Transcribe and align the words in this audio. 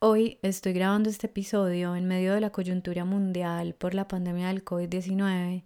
Hoy 0.00 0.38
estoy 0.42 0.74
grabando 0.74 1.10
este 1.10 1.26
episodio 1.26 1.96
en 1.96 2.06
medio 2.06 2.32
de 2.32 2.40
la 2.40 2.50
coyuntura 2.50 3.04
mundial 3.04 3.74
por 3.74 3.94
la 3.94 4.06
pandemia 4.06 4.46
del 4.46 4.64
COVID-19 4.64 5.64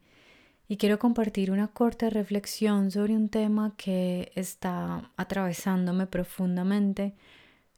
y 0.68 0.76
quiero 0.78 0.98
compartir 0.98 1.50
una 1.50 1.68
corta 1.68 2.08
reflexión 2.08 2.90
sobre 2.90 3.14
un 3.14 3.28
tema 3.28 3.74
que 3.76 4.32
está 4.34 5.12
atravesándome 5.18 6.06
profundamente, 6.06 7.14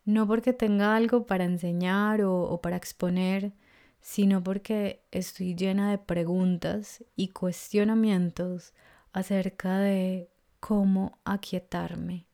no 0.04 0.28
porque 0.28 0.52
tenga 0.52 0.94
algo 0.94 1.26
para 1.26 1.42
enseñar 1.42 2.22
o, 2.22 2.60
para 2.62 2.76
exponer, 2.76 3.52
sino 4.00 4.40
porque 4.40 5.02
estoy 5.10 5.56
llena 5.56 5.90
de 5.90 5.98
preguntas 5.98 7.04
y 7.16 7.30
cuestionamientos 7.30 8.74
acerca 9.12 9.80
de 9.80 10.30
cómo 10.60 11.18
aquietarme 11.24 12.28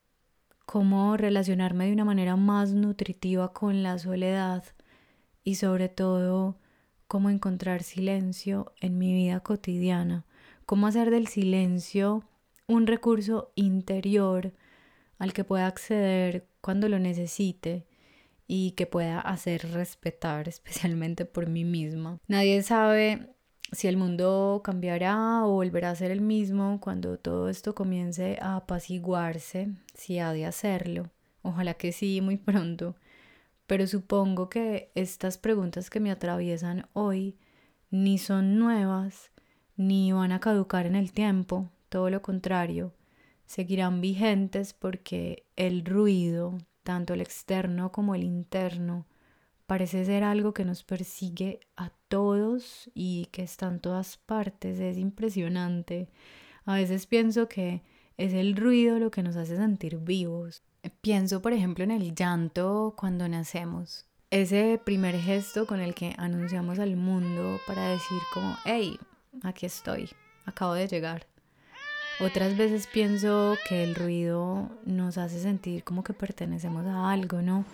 cómo 0.70 1.16
relacionarme 1.16 1.86
de 1.86 1.92
una 1.92 2.04
manera 2.04 2.36
más 2.36 2.74
nutritiva 2.74 3.52
con 3.52 3.82
la 3.82 3.98
soledad 3.98 4.62
y 5.42 5.56
sobre 5.56 5.88
todo 5.88 6.60
cómo 7.08 7.28
encontrar 7.28 7.82
silencio 7.82 8.72
en 8.80 8.96
mi 8.96 9.12
vida 9.12 9.40
cotidiana, 9.40 10.26
cómo 10.66 10.86
hacer 10.86 11.10
del 11.10 11.26
silencio 11.26 12.22
un 12.68 12.86
recurso 12.86 13.50
interior 13.56 14.52
al 15.18 15.32
que 15.32 15.42
pueda 15.42 15.66
acceder 15.66 16.46
cuando 16.60 16.88
lo 16.88 17.00
necesite 17.00 17.88
y 18.46 18.70
que 18.76 18.86
pueda 18.86 19.18
hacer 19.18 19.72
respetar 19.72 20.46
especialmente 20.54 21.24
por 21.24 21.48
mí 21.48 21.64
misma. 21.64 22.20
Nadie 22.28 22.62
sabe 22.62 23.34
si 23.72 23.88
el 23.88 23.96
mundo 23.96 24.60
cambiará 24.64 25.44
o 25.44 25.52
volverá 25.52 25.90
a 25.90 25.94
ser 25.94 26.10
el 26.10 26.20
mismo 26.20 26.80
cuando 26.80 27.18
todo 27.18 27.48
esto 27.48 27.74
comience 27.74 28.38
a 28.40 28.56
apaciguarse, 28.56 29.68
si 29.94 30.18
ha 30.18 30.32
de 30.32 30.46
hacerlo. 30.46 31.10
Ojalá 31.42 31.74
que 31.74 31.92
sí, 31.92 32.20
muy 32.20 32.36
pronto. 32.36 32.96
Pero 33.66 33.86
supongo 33.86 34.48
que 34.48 34.90
estas 34.94 35.38
preguntas 35.38 35.90
que 35.90 36.00
me 36.00 36.10
atraviesan 36.10 36.88
hoy 36.92 37.38
ni 37.90 38.18
son 38.18 38.58
nuevas, 38.58 39.30
ni 39.76 40.12
van 40.12 40.32
a 40.32 40.40
caducar 40.40 40.86
en 40.86 40.96
el 40.96 41.12
tiempo, 41.12 41.70
todo 41.88 42.10
lo 42.10 42.22
contrario, 42.22 42.94
seguirán 43.46 44.00
vigentes 44.00 44.72
porque 44.74 45.46
el 45.56 45.84
ruido, 45.84 46.58
tanto 46.82 47.14
el 47.14 47.20
externo 47.20 47.92
como 47.92 48.14
el 48.14 48.24
interno, 48.24 49.06
parece 49.70 50.04
ser 50.04 50.24
algo 50.24 50.52
que 50.52 50.64
nos 50.64 50.82
persigue 50.82 51.60
a 51.76 51.92
todos 52.08 52.90
y 52.92 53.26
que 53.26 53.44
está 53.44 53.68
en 53.68 53.78
todas 53.78 54.16
partes. 54.16 54.80
Es 54.80 54.98
impresionante. 54.98 56.08
A 56.64 56.74
veces 56.74 57.06
pienso 57.06 57.48
que 57.48 57.80
es 58.16 58.32
el 58.32 58.56
ruido 58.56 58.98
lo 58.98 59.12
que 59.12 59.22
nos 59.22 59.36
hace 59.36 59.56
sentir 59.56 59.98
vivos. 59.98 60.64
Pienso, 61.02 61.40
por 61.40 61.52
ejemplo, 61.52 61.84
en 61.84 61.92
el 61.92 62.16
llanto 62.16 62.96
cuando 62.98 63.28
nacemos. 63.28 64.06
Ese 64.32 64.80
primer 64.84 65.16
gesto 65.16 65.68
con 65.68 65.78
el 65.78 65.94
que 65.94 66.16
anunciamos 66.18 66.80
al 66.80 66.96
mundo 66.96 67.60
para 67.68 67.90
decir 67.90 68.18
como, 68.34 68.56
hey, 68.64 68.98
aquí 69.44 69.66
estoy, 69.66 70.10
acabo 70.46 70.74
de 70.74 70.88
llegar. 70.88 71.28
Otras 72.18 72.56
veces 72.56 72.88
pienso 72.88 73.56
que 73.68 73.84
el 73.84 73.94
ruido 73.94 74.68
nos 74.84 75.16
hace 75.16 75.38
sentir 75.38 75.84
como 75.84 76.02
que 76.02 76.12
pertenecemos 76.12 76.84
a 76.86 77.12
algo, 77.12 77.40
¿no? 77.40 77.64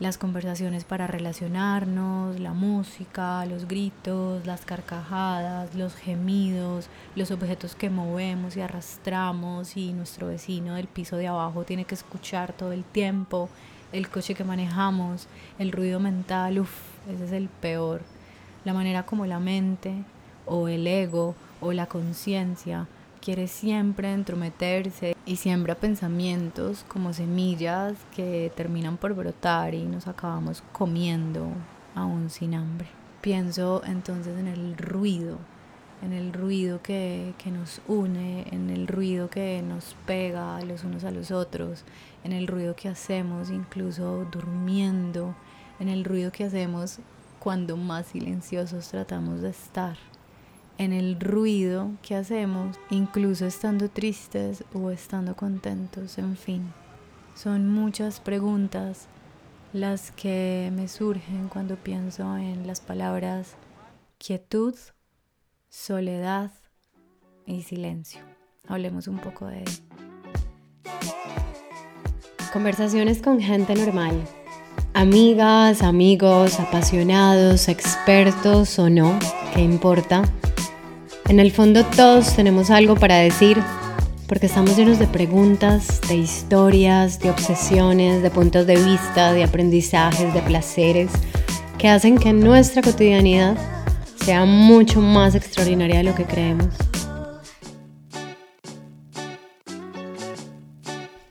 Las 0.00 0.18
conversaciones 0.18 0.84
para 0.84 1.06
relacionarnos, 1.06 2.40
la 2.40 2.52
música, 2.52 3.46
los 3.46 3.68
gritos, 3.68 4.44
las 4.44 4.64
carcajadas, 4.64 5.74
los 5.74 5.94
gemidos, 5.94 6.88
los 7.14 7.30
objetos 7.30 7.74
que 7.76 7.90
movemos 7.90 8.56
y 8.56 8.60
arrastramos 8.60 9.76
y 9.76 9.92
nuestro 9.92 10.26
vecino 10.26 10.74
del 10.74 10.88
piso 10.88 11.16
de 11.16 11.28
abajo 11.28 11.64
tiene 11.64 11.84
que 11.84 11.94
escuchar 11.94 12.52
todo 12.52 12.72
el 12.72 12.82
tiempo, 12.82 13.48
el 13.92 14.08
coche 14.08 14.34
que 14.34 14.42
manejamos, 14.42 15.28
el 15.60 15.70
ruido 15.70 16.00
mental, 16.00 16.58
uff, 16.58 16.74
ese 17.08 17.26
es 17.26 17.32
el 17.32 17.48
peor. 17.48 18.02
La 18.64 18.74
manera 18.74 19.04
como 19.04 19.26
la 19.26 19.38
mente 19.38 19.94
o 20.46 20.66
el 20.66 20.86
ego 20.86 21.36
o 21.60 21.72
la 21.72 21.86
conciencia 21.86 22.88
quiere 23.24 23.48
siempre 23.48 24.12
entrometerse 24.12 25.16
y 25.24 25.36
siembra 25.36 25.74
pensamientos 25.74 26.84
como 26.88 27.14
semillas 27.14 27.94
que 28.14 28.52
terminan 28.54 28.98
por 28.98 29.14
brotar 29.14 29.72
y 29.72 29.84
nos 29.84 30.06
acabamos 30.06 30.62
comiendo 30.72 31.48
aún 31.94 32.28
sin 32.28 32.54
hambre. 32.54 32.86
Pienso 33.22 33.82
entonces 33.86 34.38
en 34.38 34.46
el 34.46 34.76
ruido, 34.76 35.38
en 36.02 36.12
el 36.12 36.34
ruido 36.34 36.82
que, 36.82 37.32
que, 37.42 37.50
nos 37.50 37.80
une, 37.88 38.44
en 38.50 38.68
el 38.68 38.86
ruido 38.86 39.30
que 39.30 39.62
nos 39.66 39.96
pega 40.04 40.60
los 40.60 40.84
unos 40.84 41.04
a 41.04 41.10
los 41.10 41.30
otros, 41.30 41.84
en 42.24 42.32
el 42.32 42.46
ruido 42.46 42.76
que 42.76 42.90
hacemos 42.90 43.48
incluso 43.48 44.26
durmiendo, 44.30 45.34
en 45.80 45.88
el 45.88 46.04
ruido 46.04 46.30
que 46.30 46.44
hacemos 46.44 46.98
cuando 47.38 47.78
más 47.78 48.04
silenciosos 48.08 48.88
tratamos 48.88 49.40
de 49.40 49.48
estar 49.48 49.96
en 50.78 50.92
el 50.92 51.20
ruido 51.20 51.92
que 52.02 52.14
hacemos, 52.14 52.76
incluso 52.90 53.46
estando 53.46 53.88
tristes 53.88 54.64
o 54.72 54.90
estando 54.90 55.36
contentos, 55.36 56.18
en 56.18 56.36
fin. 56.36 56.72
Son 57.34 57.68
muchas 57.68 58.20
preguntas 58.20 59.08
las 59.72 60.12
que 60.12 60.70
me 60.74 60.88
surgen 60.88 61.48
cuando 61.48 61.76
pienso 61.76 62.36
en 62.36 62.66
las 62.66 62.80
palabras 62.80 63.56
quietud, 64.18 64.74
soledad 65.68 66.52
y 67.46 67.62
silencio. 67.62 68.20
Hablemos 68.68 69.08
un 69.08 69.18
poco 69.18 69.46
de 69.46 69.60
ello. 69.60 69.82
Conversaciones 72.52 73.20
con 73.20 73.40
gente 73.40 73.74
normal. 73.74 74.22
Amigas, 74.94 75.82
amigos, 75.82 76.60
apasionados, 76.60 77.68
expertos 77.68 78.78
o 78.78 78.88
no, 78.88 79.18
¿qué 79.52 79.60
importa? 79.60 80.22
En 81.28 81.40
el 81.40 81.52
fondo 81.52 81.84
todos 81.84 82.36
tenemos 82.36 82.70
algo 82.70 82.96
para 82.96 83.16
decir 83.16 83.58
porque 84.28 84.46
estamos 84.46 84.76
llenos 84.76 84.98
de 84.98 85.06
preguntas, 85.06 86.00
de 86.06 86.16
historias, 86.16 87.18
de 87.18 87.30
obsesiones, 87.30 88.22
de 88.22 88.30
puntos 88.30 88.66
de 88.66 88.76
vista, 88.76 89.32
de 89.32 89.44
aprendizajes, 89.44 90.34
de 90.34 90.42
placeres 90.42 91.10
que 91.78 91.88
hacen 91.88 92.18
que 92.18 92.32
nuestra 92.32 92.82
cotidianidad 92.82 93.56
sea 94.24 94.44
mucho 94.44 95.00
más 95.00 95.34
extraordinaria 95.34 95.98
de 95.98 96.04
lo 96.04 96.14
que 96.14 96.24
creemos. 96.24 96.68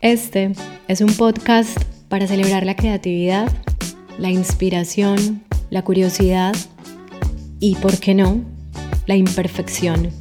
Este 0.02 0.52
es 0.88 1.02
un 1.02 1.14
podcast 1.14 1.78
para 2.10 2.28
celebrar 2.28 2.66
la 2.66 2.76
creatividad, 2.76 3.52
la 4.18 4.30
inspiración, 4.30 5.44
la 5.70 5.84
curiosidad 5.84 6.54
y, 7.60 7.76
¿por 7.76 7.98
qué 8.00 8.14
no?, 8.14 8.53
la 9.06 9.16
imperfección. 9.16 10.12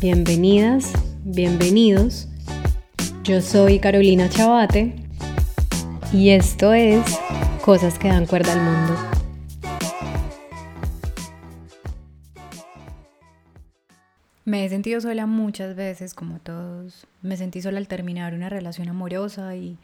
Bienvenidas, 0.00 0.92
bienvenidos. 1.24 2.28
Yo 3.22 3.40
soy 3.40 3.78
Carolina 3.78 4.28
Chabate 4.28 4.94
y 6.12 6.30
esto 6.30 6.72
es 6.72 7.02
Cosas 7.64 7.98
que 7.98 8.08
dan 8.08 8.26
cuerda 8.26 8.54
al 8.54 8.62
mundo. 8.62 8.96
Me 14.46 14.64
he 14.64 14.68
sentido 14.68 15.00
sola 15.00 15.26
muchas 15.26 15.76
veces, 15.76 16.14
como 16.14 16.38
todos. 16.38 17.06
Me 17.22 17.36
sentí 17.36 17.60
sola 17.60 17.78
al 17.78 17.86
terminar 17.86 18.34
una 18.34 18.48
relación 18.48 18.88
amorosa 18.88 19.54
y 19.54 19.76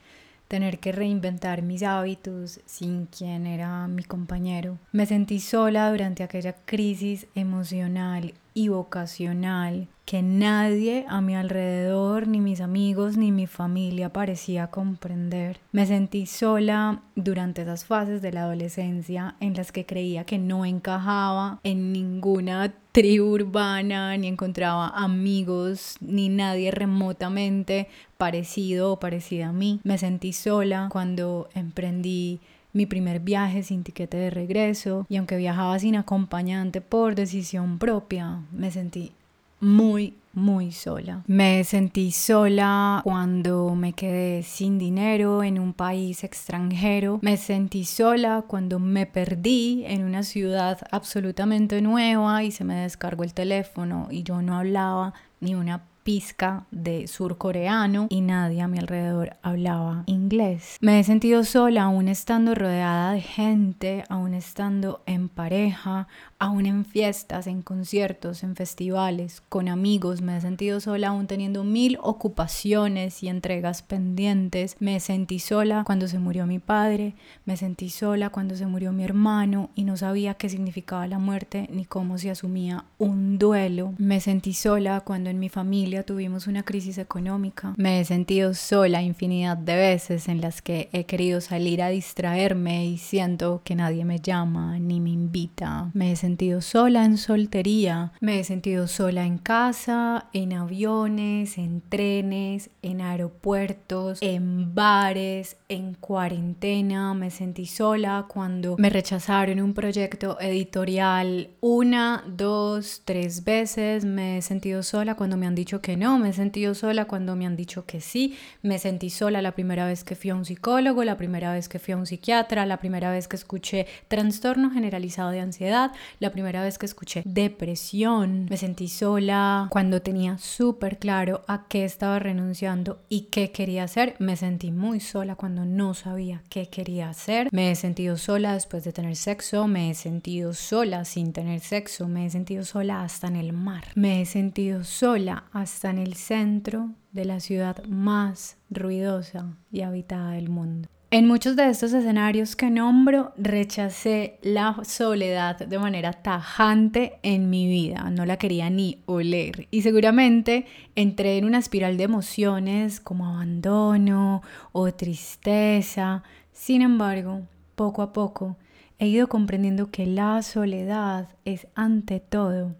tener 0.49 0.79
que 0.79 0.93
reinventar 0.93 1.63
mis 1.63 1.83
hábitos 1.83 2.61
sin 2.67 3.07
quien 3.07 3.47
era 3.47 3.89
mi 3.89 4.05
compañero. 4.05 4.79
Me 4.93 5.07
sentí 5.07 5.41
sola 5.41 5.91
durante 5.91 6.23
aquella 6.23 6.55
crisis 6.65 7.27
emocional 7.35 8.35
y 8.55 8.69
vocacional 8.69 9.89
que 10.07 10.23
nadie 10.23 11.05
a 11.09 11.21
mi 11.21 11.35
alrededor, 11.35 12.29
ni 12.29 12.41
mis 12.41 12.61
amigos, 12.61 13.17
ni 13.17 13.33
mi 13.33 13.49
familia 13.49 14.13
parecía 14.13 14.69
comprender. 14.69 15.59
Me 15.73 15.85
sentí 15.85 16.27
sola 16.27 17.03
durante 17.17 17.63
esas 17.63 17.85
fases 17.85 18.23
de 18.23 18.33
la 18.33 18.43
adolescencia 18.43 19.35
en 19.41 19.55
las 19.55 19.73
que 19.73 19.85
creía 19.85 20.25
que 20.25 20.39
no 20.39 20.65
encajaba 20.65 21.59
en 21.65 21.93
ninguna 21.93 22.73
tribu 22.93 23.33
urbana, 23.35 24.17
ni 24.17 24.29
encontraba 24.29 24.89
amigos, 24.91 25.97
ni 26.01 26.29
nadie 26.29 26.71
remotamente 26.71 27.89
parecido 28.17 28.93
o 28.93 29.01
parecida 29.01 29.49
a 29.49 29.53
mí. 29.53 29.81
Me 29.83 29.99
sentí 29.99 30.33
sola 30.33 30.89
cuando 30.91 31.49
emprendí 31.53 32.39
mi 32.73 32.87
primer 32.87 33.19
viaje 33.21 33.65
sin 33.65 33.83
tiquete 33.83 34.17
de 34.19 34.31
regreso 34.31 35.05
y 35.09 35.17
aunque 35.17 35.37
viajaba 35.37 35.79
sin 35.81 35.97
acompañante 35.97 36.81
por 36.81 37.17
decisión 37.17 37.79
propia, 37.79 38.43
me 38.53 38.71
sentí 38.71 39.13
muy, 39.61 40.15
muy 40.33 40.71
sola. 40.71 41.23
Me 41.27 41.65
sentí 41.65 42.13
sola 42.13 43.01
cuando 43.05 43.75
me 43.75 43.95
quedé 43.95 44.43
sin 44.43 44.79
dinero 44.79 45.43
en 45.43 45.59
un 45.59 45.73
país 45.73 46.25
extranjero. 46.25 47.19
Me 47.23 47.37
sentí 47.37 47.85
sola 47.85 48.45
cuando 48.47 48.79
me 48.79 49.07
perdí 49.07 49.85
en 49.87 50.05
una 50.05 50.23
ciudad 50.23 50.79
absolutamente 50.91 51.81
nueva 51.81 52.43
y 52.45 52.51
se 52.51 52.65
me 52.65 52.75
descargó 52.75 53.25
el 53.25 53.33
teléfono 53.33 54.09
y 54.11 54.23
yo 54.23 54.43
no 54.43 54.59
hablaba 54.59 55.15
ni 55.41 55.55
una 55.55 55.83
pizca 56.07 56.67
de 56.71 57.09
surcoreano 57.09 58.07
y 58.11 58.21
nadie 58.21 58.63
a 58.63 58.69
mi 58.69 58.79
alrededor 58.79 59.37
hablaba 59.43 60.05
inglés. 60.07 60.77
Me 60.81 61.01
he 61.01 61.05
sentido 61.05 61.43
sola 61.43 61.83
aún 61.83 62.07
estando 62.07 62.55
rodeada 62.55 63.11
de 63.11 63.21
gente, 63.21 64.05
aún 64.09 64.33
estando 64.33 65.03
en 65.07 65.29
pareja, 65.29 66.07
aún 66.39 66.67
en 66.67 66.85
fiestas, 66.85 67.49
en 67.49 67.61
conciertos, 67.61 68.45
en 68.45 68.55
festivales, 68.55 69.43
con 69.49 69.69
amigos. 69.69 70.23
Me 70.23 70.37
he 70.37 70.41
sentido 70.41 70.79
sola 70.79 71.09
aún 71.09 71.27
teniendo 71.27 71.65
mil 71.65 71.99
ocupaciones 72.01 73.25
y 73.25 73.29
entregas 73.29 73.83
pendientes. 73.83 74.77
Me 74.79 75.01
sentí 75.01 75.41
sola 75.41 75.83
cuando 75.85 76.07
se 76.07 76.21
murió 76.21 76.47
mi 76.47 76.61
padre, 76.61 77.17
me 77.47 77.57
sentí 77.57 77.91
sola 77.91 78.31
cuando 78.31 78.55
se 78.55 78.67
murió 78.67 78.93
mi 78.93 79.03
hermano 79.03 79.71
y 79.75 79.83
no 79.83 79.97
sabía 79.97 80.35
qué 80.35 80.49
significaba 80.49 81.09
la 81.09 81.19
muerte 81.19 81.69
ni 81.73 81.85
cómo 81.85 82.17
se 82.17 82.31
asumía 82.31 82.85
un 82.99 83.39
duelo. 83.39 83.93
Me 83.99 84.21
sentí 84.21 84.55
sola 84.55 85.01
cuando 85.01 85.31
en 85.31 85.41
mi 85.41 85.49
familia 85.49 85.96
tuvimos 86.05 86.47
una 86.47 86.63
crisis 86.63 86.99
económica. 86.99 87.75
Me 87.77 88.01
he 88.01 88.05
sentido 88.05 88.55
sola 88.55 89.03
infinidad 89.03 89.57
de 89.57 89.77
veces 89.77 90.29
en 90.29 90.41
las 90.41 90.63
que 90.63 90.89
he 90.93 91.05
querido 91.05 91.41
salir 91.41 91.83
a 91.83 91.89
distraerme 91.89 92.87
y 92.87 92.99
siento 92.99 93.63
que 93.65 93.75
nadie 93.75 94.05
me 94.05 94.21
llama 94.21 94.79
ni 94.79 95.01
me 95.01 95.11
invita. 95.11 95.91
Me 95.95 96.13
he 96.13 96.17
sentido 96.17 96.61
sola 96.61 97.05
en 97.05 97.19
soltería, 97.19 98.13
me 98.21 98.41
he 98.41 98.45
sentido 98.45 98.87
sola 98.89 99.25
en 99.25 99.39
casa, 99.39 100.27
en 100.33 100.53
aviones, 100.53 101.59
en 101.59 101.81
trenes, 101.81 102.71
en 102.83 103.01
aeropuertos, 103.01 104.19
en 104.21 104.75
bares, 104.75 105.57
en 105.69 105.95
cuarentena. 105.95 107.15
Me 107.15 107.31
sentí 107.31 107.67
sola 107.67 108.27
cuando 108.29 108.77
me 108.79 108.91
rechazaron 108.91 109.61
un 109.61 109.75
proyecto 109.75 110.39
editorial 110.41 111.51
una, 111.61 112.25
dos, 112.27 113.03
tres 113.05 113.45
veces. 113.45 114.05
Me 114.05 114.39
he 114.39 114.43
sentido 114.43 114.83
sola 114.83 115.15
cuando 115.15 115.37
me 115.37 115.47
han 115.47 115.55
dicho 115.55 115.81
que 115.81 115.86
no, 115.95 116.19
me 116.19 116.31
he 116.31 116.33
sentido 116.33 116.75
sola 116.75 117.05
cuando 117.05 117.37
me 117.37 117.45
han 117.45 117.55
dicho 117.55 117.85
que 117.85 118.01
sí. 118.01 118.37
Me 118.63 118.79
sentí 118.79 119.11
sola 119.11 119.43
la 119.43 119.53
primera 119.53 119.87
vez 119.87 120.05
que 120.05 120.17
fui 120.17 120.31
a 120.31 120.35
un 120.35 120.47
psicólogo, 120.47 121.05
la 121.05 121.19
primera 121.19 121.53
vez 121.53 121.69
que 121.69 121.79
fui 121.79 121.93
a 121.93 121.99
un 121.99 122.07
psiquiatra, 122.07 122.65
la 122.65 122.79
primera 122.79 123.11
vez 123.11 123.29
que 123.29 123.37
escuché 123.37 123.87
trastorno 124.09 124.71
generalizado 124.71 125.31
de 125.31 125.41
ansiedad, 125.41 125.93
la 126.19 126.31
primera 126.31 126.63
vez 126.63 126.79
que 126.79 126.87
escuché 126.87 127.23
depresión. 127.27 128.47
Me 128.49 128.57
sentí 128.57 128.89
sola 128.89 129.69
cuando 129.71 130.01
tenía 130.01 130.39
súper 130.39 130.99
claro 130.99 131.45
a 131.47 131.67
qué 131.69 131.85
estaba 131.85 132.19
renunciando 132.19 133.03
y 133.11 133.29
qué 133.33 133.53
quería 133.53 133.85
hacer. 133.85 134.17
Me 134.19 134.37
sentí 134.37 134.73
muy 134.73 135.01
sola 135.01 135.37
cuando 135.37 135.67
no 135.67 135.93
sabía 135.93 136.43
qué 136.49 136.69
quería 136.69 137.11
hacer. 137.11 137.49
Me 137.53 137.71
he 137.71 137.75
sentido 137.75 138.17
sola 138.17 138.55
después 138.55 138.85
de 138.85 138.93
tener 138.93 139.17
sexo. 139.17 139.67
Me 139.67 139.91
he 139.91 139.95
sentido 139.95 140.55
sola 140.55 141.05
sin 141.05 141.33
tener 141.33 141.61
sexo. 141.61 142.09
Me 142.09 142.27
he 142.27 142.31
sentido 142.31 142.65
sola 142.65 143.03
hasta 143.03 143.27
en 143.27 143.37
el 143.37 143.53
mar. 143.53 143.85
Me 143.95 144.23
he 144.23 144.27
sentido 144.27 144.85
sola 144.85 145.45
hasta 145.53 145.76
en 145.85 145.99
el 145.99 146.15
centro 146.15 146.91
de 147.13 147.25
la 147.25 147.41
ciudad 147.41 147.85
más 147.85 148.57
ruidosa 148.71 149.57
y 149.71 149.83
habitada 149.83 150.33
del 150.33 150.49
mundo. 150.49 150.89
En 151.11 151.29
muchos 151.29 151.55
de 151.55 151.69
estos 151.71 151.93
escenarios 151.93 152.57
que 152.57 152.69
nombro, 152.69 153.33
rechacé 153.37 154.41
la 154.43 154.77
soledad 154.83 155.57
de 155.57 155.79
manera 155.79 156.13
tajante 156.13 157.21
en 157.23 157.49
mi 157.49 157.69
vida, 157.69 158.11
no 158.11 158.27
la 158.27 158.39
quería 158.39 158.71
ni 158.71 159.03
oler 159.07 159.69
y 159.71 159.83
seguramente 159.83 160.67
entré 160.97 161.39
en 161.39 161.45
una 161.45 161.59
espiral 161.59 161.97
de 161.97 162.05
emociones 162.05 162.99
como 162.99 163.27
abandono 163.27 164.43
o 164.73 164.93
tristeza. 164.93 166.25
Sin 166.53 166.83
embargo, 166.83 167.43
poco 167.77 168.03
a 168.03 168.13
poco 168.13 168.57
he 168.99 169.07
ido 169.07 169.29
comprendiendo 169.29 169.93
que 169.93 170.07
la 170.07 170.43
soledad 170.43 171.29
es 171.45 171.69
ante 171.77 172.19
todo 172.19 172.75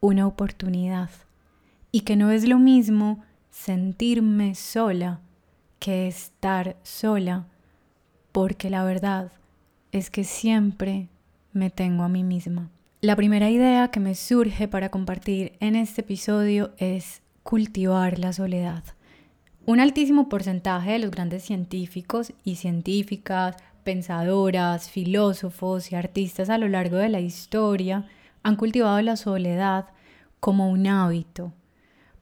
una 0.00 0.26
oportunidad 0.26 1.10
y 1.92 2.00
que 2.00 2.16
no 2.16 2.30
es 2.30 2.48
lo 2.48 2.58
mismo 2.58 3.22
sentirme 3.50 4.54
sola 4.54 5.20
que 5.78 6.06
estar 6.06 6.76
sola, 6.82 7.46
porque 8.32 8.70
la 8.70 8.84
verdad 8.84 9.32
es 9.92 10.10
que 10.10 10.24
siempre 10.24 11.08
me 11.52 11.70
tengo 11.70 12.04
a 12.04 12.08
mí 12.08 12.22
misma. 12.22 12.70
La 13.00 13.16
primera 13.16 13.48
idea 13.50 13.88
que 13.88 13.98
me 13.98 14.14
surge 14.14 14.68
para 14.68 14.90
compartir 14.90 15.52
en 15.60 15.74
este 15.74 16.02
episodio 16.02 16.72
es 16.76 17.22
cultivar 17.42 18.18
la 18.18 18.32
soledad. 18.32 18.84
Un 19.64 19.80
altísimo 19.80 20.28
porcentaje 20.28 20.92
de 20.92 20.98
los 20.98 21.10
grandes 21.10 21.44
científicos 21.44 22.34
y 22.44 22.56
científicas, 22.56 23.56
pensadoras, 23.84 24.90
filósofos 24.90 25.90
y 25.90 25.94
artistas 25.96 26.50
a 26.50 26.58
lo 26.58 26.68
largo 26.68 26.96
de 26.96 27.08
la 27.08 27.20
historia 27.20 28.06
han 28.42 28.56
cultivado 28.56 29.00
la 29.00 29.16
soledad 29.16 29.86
como 30.40 30.70
un 30.70 30.86
hábito 30.86 31.52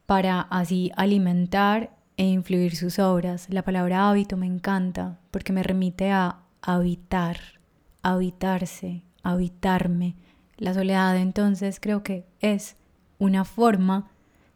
para 0.08 0.40
así 0.40 0.90
alimentar 0.96 1.90
e 2.16 2.24
influir 2.24 2.74
sus 2.76 2.98
obras. 2.98 3.46
La 3.50 3.62
palabra 3.62 4.08
hábito 4.08 4.38
me 4.38 4.46
encanta 4.46 5.18
porque 5.30 5.52
me 5.52 5.62
remite 5.62 6.10
a 6.10 6.38
habitar, 6.62 7.38
habitarse, 8.02 9.02
habitarme. 9.22 10.16
La 10.56 10.72
soledad 10.72 11.14
entonces 11.18 11.78
creo 11.78 12.02
que 12.02 12.24
es 12.40 12.76
una 13.18 13.44
forma 13.44 14.10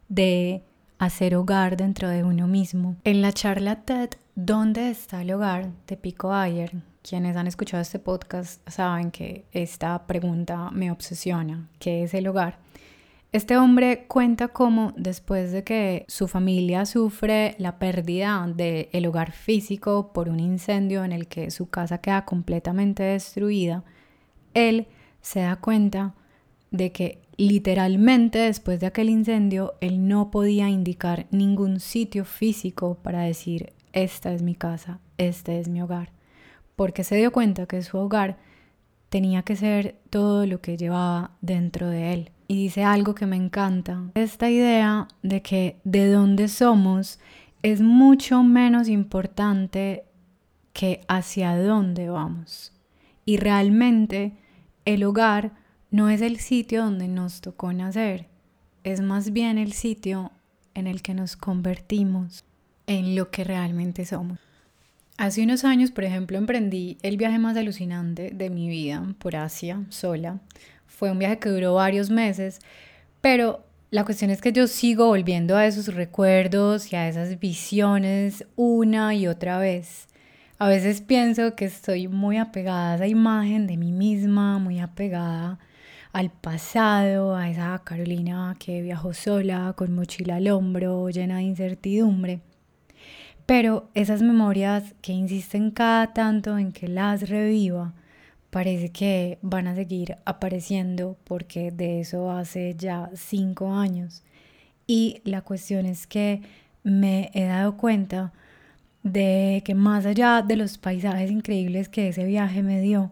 de 0.09 0.63
hacer 0.97 1.35
hogar 1.35 1.77
dentro 1.77 2.09
de 2.09 2.23
uno 2.23 2.47
mismo. 2.47 2.95
En 3.03 3.21
la 3.21 3.31
charla 3.31 3.83
TED, 3.83 4.09
¿Dónde 4.33 4.89
está 4.89 5.21
el 5.21 5.31
hogar? 5.33 5.69
de 5.85 5.97
Pico 5.97 6.33
Ayer, 6.33 6.71
quienes 7.03 7.37
han 7.37 7.45
escuchado 7.45 7.83
este 7.83 7.99
podcast 7.99 8.67
saben 8.67 9.11
que 9.11 9.45
esta 9.51 10.07
pregunta 10.07 10.71
me 10.71 10.89
obsesiona. 10.89 11.69
¿Qué 11.77 12.01
es 12.01 12.15
el 12.15 12.27
hogar? 12.27 12.62
Este 13.33 13.57
hombre 13.57 14.05
cuenta 14.07 14.49
cómo 14.49 14.93
después 14.95 15.51
de 15.51 15.63
que 15.63 16.05
su 16.07 16.27
familia 16.27 16.85
sufre 16.85 17.55
la 17.57 17.79
pérdida 17.79 18.45
del 18.55 19.07
hogar 19.07 19.31
físico 19.31 20.13
por 20.13 20.29
un 20.29 20.39
incendio 20.39 21.03
en 21.03 21.11
el 21.11 21.27
que 21.27 21.49
su 21.49 21.67
casa 21.67 21.97
queda 21.97 22.25
completamente 22.25 23.01
destruida, 23.01 23.83
él 24.53 24.85
se 25.21 25.39
da 25.39 25.55
cuenta 25.55 26.13
de 26.69 26.91
que 26.91 27.23
literalmente 27.35 28.37
después 28.37 28.79
de 28.79 28.85
aquel 28.85 29.09
incendio 29.09 29.73
él 29.81 30.07
no 30.07 30.29
podía 30.29 30.69
indicar 30.69 31.25
ningún 31.31 31.79
sitio 31.79 32.25
físico 32.25 32.99
para 33.01 33.21
decir 33.21 33.73
esta 33.93 34.31
es 34.31 34.43
mi 34.43 34.53
casa, 34.53 34.99
este 35.17 35.59
es 35.59 35.69
mi 35.69 35.81
hogar, 35.81 36.11
porque 36.75 37.03
se 37.03 37.15
dio 37.15 37.31
cuenta 37.31 37.65
que 37.65 37.81
su 37.81 37.97
hogar 37.97 38.37
tenía 39.13 39.43
que 39.43 39.55
ser 39.55 39.95
todo 40.09 40.47
lo 40.47 40.59
que 40.59 40.75
llevaba 40.75 41.37
dentro 41.39 41.87
de 41.87 42.13
él 42.13 42.31
y 42.47 42.63
dice 42.63 42.83
algo 42.83 43.13
que 43.13 43.27
me 43.27 43.35
encanta. 43.35 44.09
Esta 44.15 44.49
idea 44.49 45.07
de 45.21 45.43
que 45.43 45.77
de 45.83 46.07
dónde 46.07 46.47
somos 46.47 47.19
es 47.61 47.79
mucho 47.81 48.41
menos 48.41 48.87
importante 48.87 50.05
que 50.73 51.01
hacia 51.07 51.55
dónde 51.55 52.09
vamos. 52.09 52.73
Y 53.23 53.37
realmente 53.37 54.33
el 54.83 55.03
hogar 55.03 55.51
no 55.91 56.09
es 56.09 56.21
el 56.21 56.39
sitio 56.39 56.83
donde 56.83 57.07
nos 57.07 57.39
tocó 57.39 57.71
nacer, 57.71 58.29
es 58.83 58.99
más 58.99 59.31
bien 59.31 59.59
el 59.59 59.73
sitio 59.73 60.31
en 60.73 60.87
el 60.87 61.03
que 61.03 61.13
nos 61.13 61.35
convertimos 61.37 62.45
en 62.87 63.15
lo 63.15 63.29
que 63.29 63.43
realmente 63.43 64.07
somos. 64.07 64.39
Hace 65.23 65.41
unos 65.41 65.63
años, 65.63 65.89
por 65.89 66.03
ejemplo, 66.03 66.37
emprendí 66.37 66.97
el 67.01 67.15
viaje 67.15 67.39
más 67.39 67.55
alucinante 67.55 68.31
de 68.31 68.49
mi 68.49 68.67
vida 68.67 69.07
por 69.19 69.37
Asia, 69.37 69.81
sola, 69.87 70.41
fue 70.85 71.11
un 71.11 71.19
viaje 71.19 71.39
que 71.39 71.47
duró 71.47 71.75
varios 71.75 72.09
meses, 72.09 72.59
pero 73.21 73.63
la 73.89 74.03
cuestión 74.03 74.31
es 74.31 74.41
que 74.41 74.51
yo 74.51 74.67
sigo 74.67 75.05
volviendo 75.05 75.55
a 75.55 75.65
esos 75.65 75.95
recuerdos 75.95 76.91
y 76.91 76.97
a 76.97 77.07
esas 77.07 77.39
visiones 77.39 78.45
una 78.57 79.15
y 79.15 79.27
otra 79.27 79.59
vez. 79.59 80.09
A 80.59 80.67
veces 80.67 80.99
pienso 80.99 81.55
que 81.55 81.63
estoy 81.63 82.09
muy 82.09 82.35
apegada 82.35 82.91
a 82.91 82.95
esa 82.95 83.07
imagen 83.07 83.65
de 83.65 83.77
mí 83.77 83.93
misma, 83.93 84.59
muy 84.59 84.81
apegada 84.81 85.57
al 86.11 86.31
pasado, 86.31 87.33
a 87.37 87.49
esa 87.49 87.81
Carolina 87.85 88.57
que 88.59 88.81
viajó 88.81 89.13
sola, 89.13 89.73
con 89.77 89.95
mochila 89.95 90.35
al 90.35 90.49
hombro, 90.49 91.07
llena 91.07 91.37
de 91.37 91.43
incertidumbre. 91.43 92.41
Pero 93.45 93.89
esas 93.93 94.21
memorias 94.21 94.95
que 95.01 95.11
insisten 95.11 95.71
cada 95.71 96.13
tanto 96.13 96.57
en 96.57 96.71
que 96.71 96.87
las 96.87 97.29
reviva, 97.29 97.93
parece 98.49 98.89
que 98.89 99.39
van 99.41 99.67
a 99.67 99.75
seguir 99.75 100.17
apareciendo 100.25 101.17
porque 101.23 101.71
de 101.71 101.99
eso 101.99 102.31
hace 102.31 102.75
ya 102.77 103.09
cinco 103.15 103.73
años. 103.73 104.23
Y 104.87 105.21
la 105.23 105.41
cuestión 105.41 105.85
es 105.85 106.07
que 106.07 106.41
me 106.83 107.31
he 107.33 107.45
dado 107.45 107.77
cuenta 107.77 108.31
de 109.01 109.61
que 109.65 109.75
más 109.75 110.05
allá 110.05 110.41
de 110.41 110.55
los 110.55 110.77
paisajes 110.77 111.31
increíbles 111.31 111.89
que 111.89 112.07
ese 112.09 112.25
viaje 112.25 112.63
me 112.63 112.79
dio, 112.79 113.11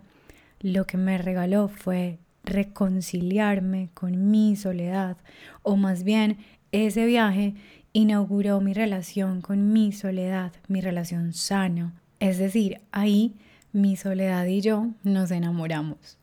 lo 0.61 0.85
que 0.85 0.97
me 0.97 1.17
regaló 1.17 1.67
fue 1.67 2.19
reconciliarme 2.43 3.89
con 3.93 4.31
mi 4.31 4.55
soledad, 4.55 5.17
o 5.63 5.75
más 5.75 6.03
bien 6.03 6.37
ese 6.71 7.05
viaje 7.05 7.55
inauguró 7.93 8.61
mi 8.61 8.73
relación 8.73 9.41
con 9.41 9.73
mi 9.73 9.91
soledad, 9.91 10.53
mi 10.67 10.81
relación 10.81 11.33
sana. 11.33 11.93
Es 12.19 12.37
decir, 12.37 12.81
ahí 12.91 13.35
mi 13.73 13.95
soledad 13.95 14.45
y 14.45 14.61
yo 14.61 14.87
nos 15.03 15.31
enamoramos. 15.31 16.17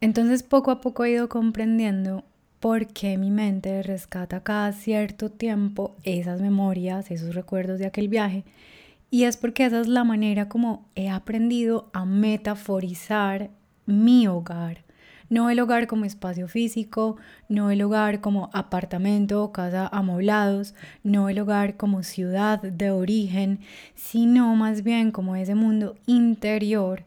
Entonces 0.00 0.42
poco 0.42 0.70
a 0.70 0.80
poco 0.80 1.04
he 1.04 1.10
ido 1.12 1.28
comprendiendo 1.28 2.24
porque 2.60 3.16
mi 3.16 3.30
mente 3.30 3.82
rescata 3.82 4.42
cada 4.42 4.72
cierto 4.72 5.30
tiempo 5.30 5.96
esas 6.04 6.40
memorias, 6.40 7.10
esos 7.10 7.34
recuerdos 7.34 7.78
de 7.78 7.86
aquel 7.86 8.08
viaje. 8.08 8.44
Y 9.10 9.24
es 9.24 9.36
porque 9.36 9.64
esa 9.64 9.80
es 9.80 9.88
la 9.88 10.04
manera 10.04 10.48
como 10.48 10.86
he 10.94 11.08
aprendido 11.08 11.90
a 11.92 12.04
metaforizar 12.04 13.50
mi 13.86 14.28
hogar. 14.28 14.84
No 15.30 15.48
el 15.48 15.60
hogar 15.60 15.86
como 15.86 16.04
espacio 16.04 16.48
físico, 16.48 17.16
no 17.48 17.70
el 17.70 17.80
hogar 17.82 18.20
como 18.20 18.50
apartamento 18.52 19.42
o 19.42 19.52
casa 19.52 19.86
amoblados, 19.86 20.74
no 21.04 21.28
el 21.28 21.38
hogar 21.38 21.76
como 21.76 22.02
ciudad 22.02 22.60
de 22.60 22.90
origen, 22.90 23.60
sino 23.94 24.56
más 24.56 24.82
bien 24.82 25.12
como 25.12 25.36
ese 25.36 25.54
mundo 25.54 25.94
interior 26.06 27.04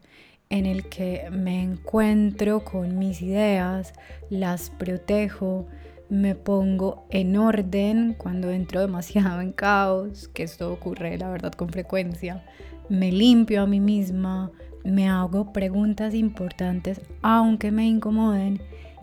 en 0.48 0.64
el 0.64 0.88
que 0.88 1.28
me 1.30 1.62
encuentro 1.62 2.64
con 2.64 2.98
mis 2.98 3.20
ideas, 3.20 3.92
las 4.30 4.70
protejo, 4.70 5.66
me 6.08 6.34
pongo 6.34 7.06
en 7.10 7.36
orden 7.36 8.14
cuando 8.16 8.50
entro 8.50 8.80
demasiado 8.80 9.40
en 9.40 9.52
caos, 9.52 10.28
que 10.28 10.44
esto 10.44 10.72
ocurre 10.72 11.18
la 11.18 11.28
verdad 11.28 11.52
con 11.52 11.68
frecuencia, 11.68 12.42
me 12.88 13.12
limpio 13.12 13.62
a 13.62 13.66
mí 13.66 13.80
misma, 13.80 14.50
me 14.84 15.08
hago 15.08 15.52
preguntas 15.52 16.14
importantes 16.14 17.00
aunque 17.22 17.72
me 17.72 17.86
incomoden 17.86 18.60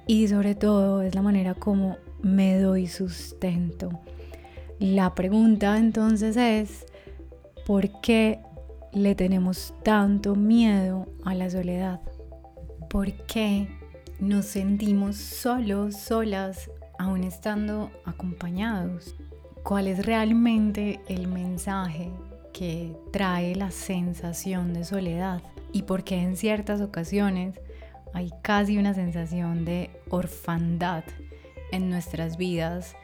y 0.08 0.28
sobre 0.28 0.56
todo 0.56 1.02
es 1.02 1.16
la 1.16 1.22
manera 1.22 1.54
como 1.56 1.98
me 2.22 2.60
doy 2.60 2.88
sustento. 2.88 3.90
La 4.80 5.14
pregunta 5.16 5.78
entonces 5.78 6.38
es, 6.38 6.86
¿por 7.66 8.02
qué 8.02 8.40
le 8.94 9.16
tenemos 9.16 9.74
tanto 9.84 10.36
miedo 10.36 11.08
a 11.24 11.34
la 11.36 11.50
soledad? 11.50 12.02
¿Por 12.90 13.14
qué 13.26 13.68
nos 14.20 14.46
sentimos 14.46 15.16
solos, 15.18 15.96
solas, 15.96 16.70
aún 17.00 17.24
estando 17.24 17.92
acompañados? 18.06 19.16
¿Cuál 19.64 19.88
es 19.88 20.06
realmente 20.06 21.00
el 21.08 21.28
mensaje 21.28 22.12
que 22.54 22.96
trae 23.12 23.56
la 23.56 23.72
sensación 23.72 24.74
de 24.74 24.84
soledad? 24.84 25.42
Y 25.74 25.84
porque 25.84 26.22
en 26.22 26.36
ciertas 26.36 26.82
ocasiones 26.82 27.60
hay 28.14 28.32
casi 28.42 28.78
una 28.78 28.94
sensación 28.94 29.66
de 29.66 29.90
orfandad 30.10 31.04
en 31.72 31.90
nuestras 31.90 32.38
vidas, 32.38 32.96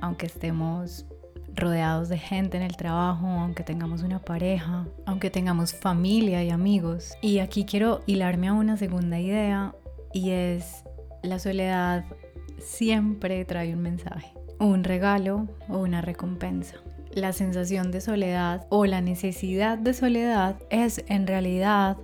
aunque 0.00 0.26
estemos 0.26 1.06
rodeados 1.54 2.08
de 2.08 2.18
gente 2.18 2.56
en 2.56 2.62
el 2.62 2.76
trabajo, 2.76 3.26
aunque 3.26 3.62
tengamos 3.62 4.02
una 4.02 4.20
pareja, 4.20 4.86
aunque 5.04 5.30
tengamos 5.30 5.74
familia 5.74 6.42
y 6.42 6.50
amigos. 6.50 7.12
Y 7.20 7.40
aquí 7.40 7.64
quiero 7.64 8.02
hilarme 8.06 8.48
a 8.48 8.54
una 8.54 8.76
segunda 8.76 9.18
idea 9.20 9.74
y 10.12 10.30
es 10.30 10.84
la 11.22 11.38
soledad 11.38 12.04
siempre 12.58 13.44
trae 13.44 13.74
un 13.74 13.82
mensaje, 13.82 14.32
un 14.58 14.84
regalo 14.84 15.48
o 15.68 15.78
una 15.78 16.00
recompensa 16.00 16.76
la 17.12 17.32
sensación 17.32 17.90
de 17.90 18.00
soledad 18.00 18.66
o 18.68 18.86
la 18.86 19.00
necesidad 19.00 19.78
de 19.78 19.94
soledad 19.94 20.56
es 20.70 21.04
en 21.08 21.26
realidad 21.26 21.96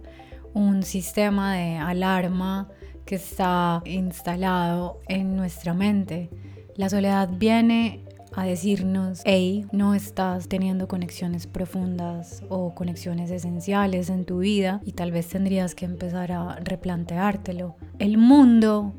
un 0.53 0.83
sistema 0.83 1.55
de 1.55 1.77
alarma 1.77 2.69
que 3.05 3.17
está 3.17 3.83
instalado 3.85 5.01
en 5.09 5.37
nuestra 5.37 5.75
mente. 5.75 6.31
La 6.77 6.89
soledad 6.89 7.29
viene 7.31 8.05
a 8.35 8.45
decirnos, 8.45 9.23
hey, 9.25 9.67
no 9.73 9.95
estás 9.95 10.49
teniendo 10.49 10.89
conexiones 10.89 11.47
profundas 11.47 12.43
o 12.51 12.75
conexiones 12.75 13.31
esenciales 13.31 14.11
en 14.11 14.25
tu 14.25 14.39
vida 14.39 14.81
y 14.85 14.93
tal 14.93 15.13
vez 15.13 15.29
tendrías 15.29 15.75
que 15.75 15.87
empezar 15.87 16.33
a 16.33 16.57
replanteártelo. 16.57 17.77
El 17.99 18.19
mundo 18.19 18.93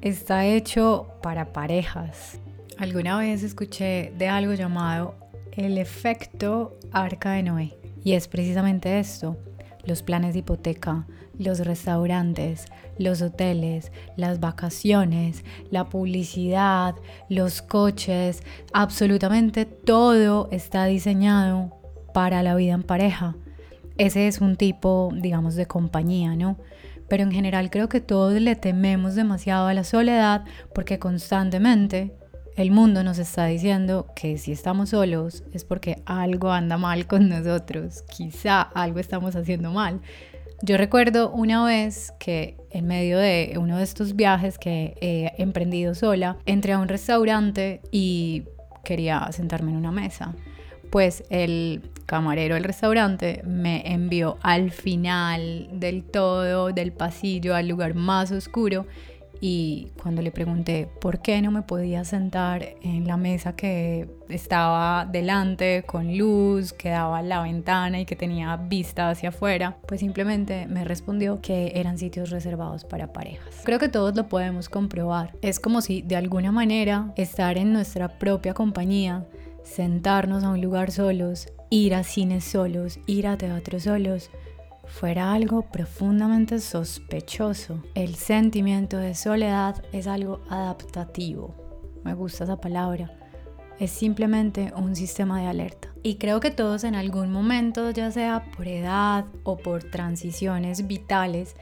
está 0.00 0.46
hecho 0.46 1.08
para 1.22 1.52
parejas. 1.52 2.40
Alguna 2.78 3.18
vez 3.18 3.42
escuché 3.42 4.12
de 4.16 4.28
algo 4.28 4.54
llamado 4.54 5.27
el 5.58 5.76
efecto 5.76 6.78
arca 6.92 7.32
de 7.32 7.42
Noé. 7.42 7.78
Y 8.04 8.12
es 8.12 8.28
precisamente 8.28 9.00
esto, 9.00 9.36
los 9.84 10.02
planes 10.04 10.32
de 10.32 10.40
hipoteca, 10.40 11.06
los 11.36 11.58
restaurantes, 11.60 12.66
los 12.96 13.22
hoteles, 13.22 13.90
las 14.16 14.38
vacaciones, 14.38 15.44
la 15.70 15.88
publicidad, 15.88 16.94
los 17.28 17.60
coches, 17.60 18.42
absolutamente 18.72 19.64
todo 19.64 20.48
está 20.52 20.84
diseñado 20.84 21.76
para 22.14 22.42
la 22.44 22.54
vida 22.54 22.74
en 22.74 22.84
pareja. 22.84 23.36
Ese 23.96 24.28
es 24.28 24.40
un 24.40 24.54
tipo, 24.54 25.10
digamos, 25.12 25.56
de 25.56 25.66
compañía, 25.66 26.36
¿no? 26.36 26.56
Pero 27.08 27.24
en 27.24 27.32
general 27.32 27.70
creo 27.70 27.88
que 27.88 28.00
todos 28.00 28.40
le 28.40 28.54
tememos 28.54 29.16
demasiado 29.16 29.66
a 29.66 29.74
la 29.74 29.82
soledad 29.82 30.44
porque 30.72 31.00
constantemente 31.00 32.17
el 32.58 32.72
mundo 32.72 33.04
nos 33.04 33.18
está 33.18 33.46
diciendo 33.46 34.06
que 34.16 34.36
si 34.36 34.50
estamos 34.50 34.90
solos 34.90 35.44
es 35.52 35.64
porque 35.64 36.02
algo 36.06 36.50
anda 36.50 36.76
mal 36.76 37.06
con 37.06 37.28
nosotros, 37.28 38.02
quizá 38.02 38.62
algo 38.62 38.98
estamos 38.98 39.36
haciendo 39.36 39.70
mal. 39.70 40.00
Yo 40.62 40.76
recuerdo 40.76 41.30
una 41.30 41.64
vez 41.64 42.12
que 42.18 42.56
en 42.70 42.88
medio 42.88 43.16
de 43.18 43.54
uno 43.60 43.78
de 43.78 43.84
estos 43.84 44.16
viajes 44.16 44.58
que 44.58 44.96
he 45.00 45.40
emprendido 45.40 45.94
sola, 45.94 46.36
entré 46.46 46.72
a 46.72 46.80
un 46.80 46.88
restaurante 46.88 47.80
y 47.92 48.42
quería 48.82 49.30
sentarme 49.30 49.70
en 49.70 49.76
una 49.76 49.92
mesa. 49.92 50.34
Pues 50.90 51.22
el 51.30 51.92
camarero 52.06 52.56
del 52.56 52.64
restaurante 52.64 53.40
me 53.44 53.92
envió 53.92 54.36
al 54.42 54.72
final 54.72 55.68
del 55.74 56.02
todo 56.02 56.72
del 56.72 56.92
pasillo, 56.92 57.54
al 57.54 57.68
lugar 57.68 57.94
más 57.94 58.32
oscuro, 58.32 58.86
y 59.40 59.88
cuando 60.02 60.22
le 60.22 60.32
pregunté 60.32 60.88
por 61.00 61.20
qué 61.20 61.40
no 61.42 61.50
me 61.50 61.62
podía 61.62 62.04
sentar 62.04 62.74
en 62.82 63.06
la 63.06 63.16
mesa 63.16 63.54
que 63.54 64.08
estaba 64.28 65.06
delante 65.06 65.84
con 65.86 66.18
luz, 66.18 66.72
que 66.72 66.90
daba 66.90 67.22
la 67.22 67.42
ventana 67.42 68.00
y 68.00 68.04
que 68.04 68.16
tenía 68.16 68.56
vista 68.56 69.10
hacia 69.10 69.28
afuera, 69.28 69.76
pues 69.86 70.00
simplemente 70.00 70.66
me 70.66 70.84
respondió 70.84 71.40
que 71.40 71.72
eran 71.76 71.98
sitios 71.98 72.30
reservados 72.30 72.84
para 72.84 73.12
parejas. 73.12 73.62
Creo 73.64 73.78
que 73.78 73.88
todos 73.88 74.16
lo 74.16 74.28
podemos 74.28 74.68
comprobar. 74.68 75.32
Es 75.40 75.60
como 75.60 75.80
si 75.82 76.02
de 76.02 76.16
alguna 76.16 76.52
manera 76.52 77.12
estar 77.16 77.58
en 77.58 77.72
nuestra 77.72 78.18
propia 78.18 78.54
compañía, 78.54 79.24
sentarnos 79.62 80.42
a 80.44 80.50
un 80.50 80.60
lugar 80.60 80.90
solos, 80.90 81.48
ir 81.70 81.94
a 81.94 82.02
cines 82.02 82.44
solos, 82.44 82.98
ir 83.06 83.26
a 83.26 83.36
teatro 83.36 83.78
solos, 83.78 84.30
fuera 84.88 85.32
algo 85.32 85.62
profundamente 85.62 86.58
sospechoso. 86.60 87.82
El 87.94 88.14
sentimiento 88.16 88.96
de 88.96 89.14
soledad 89.14 89.84
es 89.92 90.06
algo 90.06 90.40
adaptativo. 90.48 91.54
Me 92.04 92.14
gusta 92.14 92.44
esa 92.44 92.60
palabra. 92.60 93.12
Es 93.78 93.92
simplemente 93.92 94.72
un 94.74 94.96
sistema 94.96 95.40
de 95.40 95.46
alerta. 95.46 95.88
Y 96.02 96.16
creo 96.16 96.40
que 96.40 96.50
todos 96.50 96.84
en 96.84 96.94
algún 96.94 97.30
momento, 97.30 97.90
ya 97.90 98.10
sea 98.10 98.50
por 98.56 98.66
edad 98.66 99.26
o 99.44 99.56
por 99.56 99.84
transiciones 99.84 100.86
vitales, 100.86 101.54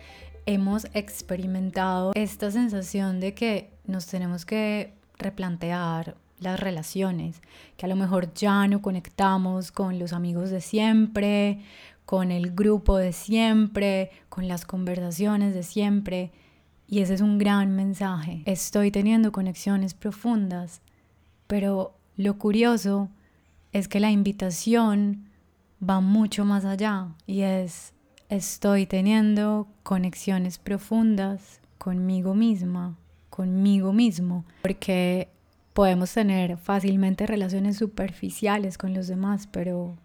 hemos 0.46 0.86
experimentado 0.94 2.12
esta 2.14 2.50
sensación 2.50 3.20
de 3.20 3.34
que 3.34 3.70
nos 3.86 4.06
tenemos 4.06 4.46
que 4.46 4.94
replantear 5.18 6.16
las 6.40 6.60
relaciones, 6.60 7.40
que 7.76 7.86
a 7.86 7.88
lo 7.88 7.96
mejor 7.96 8.32
ya 8.34 8.68
no 8.68 8.82
conectamos 8.82 9.72
con 9.72 9.98
los 9.98 10.12
amigos 10.12 10.50
de 10.50 10.60
siempre, 10.60 11.60
con 12.06 12.30
el 12.30 12.52
grupo 12.52 12.96
de 12.96 13.12
siempre, 13.12 14.10
con 14.28 14.48
las 14.48 14.64
conversaciones 14.64 15.52
de 15.54 15.62
siempre. 15.62 16.32
Y 16.88 17.00
ese 17.00 17.14
es 17.14 17.20
un 17.20 17.36
gran 17.36 17.74
mensaje. 17.74 18.42
Estoy 18.46 18.90
teniendo 18.90 19.32
conexiones 19.32 19.92
profundas, 19.92 20.80
pero 21.48 21.96
lo 22.16 22.38
curioso 22.38 23.10
es 23.72 23.88
que 23.88 24.00
la 24.00 24.10
invitación 24.10 25.28
va 25.86 26.00
mucho 26.00 26.44
más 26.44 26.64
allá 26.64 27.08
y 27.26 27.42
es 27.42 27.92
estoy 28.28 28.86
teniendo 28.86 29.68
conexiones 29.82 30.58
profundas 30.58 31.60
conmigo 31.78 32.34
misma, 32.34 32.96
conmigo 33.30 33.92
mismo, 33.92 34.44
porque 34.62 35.28
podemos 35.74 36.12
tener 36.12 36.56
fácilmente 36.56 37.26
relaciones 37.26 37.76
superficiales 37.76 38.78
con 38.78 38.94
los 38.94 39.08
demás, 39.08 39.46
pero 39.46 39.96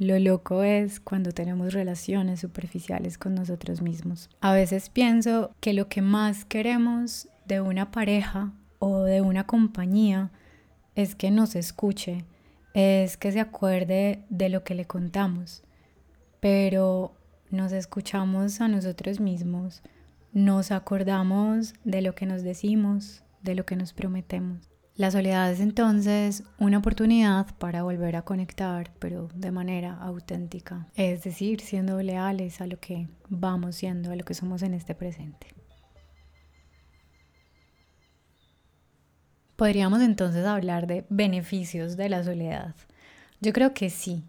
lo 0.00 0.18
loco 0.18 0.62
es 0.62 0.98
cuando 0.98 1.32
tenemos 1.32 1.74
relaciones 1.74 2.40
superficiales 2.40 3.18
con 3.18 3.34
nosotros 3.34 3.82
mismos. 3.82 4.30
A 4.40 4.54
veces 4.54 4.88
pienso 4.88 5.50
que 5.60 5.74
lo 5.74 5.88
que 5.88 6.00
más 6.00 6.46
queremos 6.46 7.28
de 7.44 7.60
una 7.60 7.90
pareja 7.90 8.50
o 8.78 9.02
de 9.02 9.20
una 9.20 9.46
compañía 9.46 10.30
es 10.94 11.14
que 11.14 11.30
nos 11.30 11.54
escuche, 11.54 12.24
es 12.72 13.18
que 13.18 13.30
se 13.30 13.40
acuerde 13.40 14.24
de 14.30 14.48
lo 14.48 14.64
que 14.64 14.74
le 14.74 14.86
contamos, 14.86 15.62
pero 16.40 17.12
nos 17.50 17.72
escuchamos 17.72 18.62
a 18.62 18.68
nosotros 18.68 19.20
mismos, 19.20 19.82
nos 20.32 20.70
acordamos 20.70 21.74
de 21.84 22.00
lo 22.00 22.14
que 22.14 22.24
nos 22.24 22.42
decimos, 22.42 23.22
de 23.42 23.54
lo 23.54 23.66
que 23.66 23.76
nos 23.76 23.92
prometemos. 23.92 24.69
La 25.00 25.10
soledad 25.10 25.50
es 25.50 25.60
entonces 25.60 26.42
una 26.58 26.76
oportunidad 26.76 27.46
para 27.56 27.84
volver 27.84 28.16
a 28.16 28.22
conectar, 28.22 28.90
pero 28.98 29.30
de 29.34 29.50
manera 29.50 29.94
auténtica, 29.94 30.88
es 30.94 31.22
decir, 31.22 31.62
siendo 31.62 32.02
leales 32.02 32.60
a 32.60 32.66
lo 32.66 32.78
que 32.78 33.08
vamos 33.30 33.76
siendo, 33.76 34.12
a 34.12 34.16
lo 34.16 34.26
que 34.26 34.34
somos 34.34 34.60
en 34.60 34.74
este 34.74 34.94
presente. 34.94 35.54
Podríamos 39.56 40.02
entonces 40.02 40.44
hablar 40.44 40.86
de 40.86 41.06
beneficios 41.08 41.96
de 41.96 42.10
la 42.10 42.22
soledad. 42.22 42.74
Yo 43.40 43.54
creo 43.54 43.72
que 43.72 43.88
sí. 43.88 44.22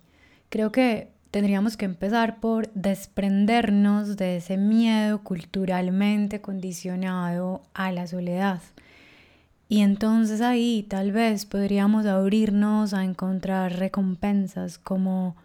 Creo 0.47 0.71
que 0.71 1.11
tendríamos 1.31 1.75
que 1.75 1.83
empezar 1.83 2.39
por 2.39 2.71
desprendernos 2.71 4.15
de 4.15 4.37
ese 4.37 4.55
miedo 4.55 5.21
culturalmente 5.21 6.39
condicionado 6.39 7.61
a 7.73 7.91
la 7.91 8.07
soledad. 8.07 8.61
Y 9.71 9.79
entonces 9.79 10.41
ahí 10.41 10.85
tal 10.89 11.13
vez 11.13 11.45
podríamos 11.45 12.05
abrirnos 12.05 12.93
a 12.93 13.05
encontrar 13.05 13.71
recompensas 13.79 14.77
como 14.77 15.37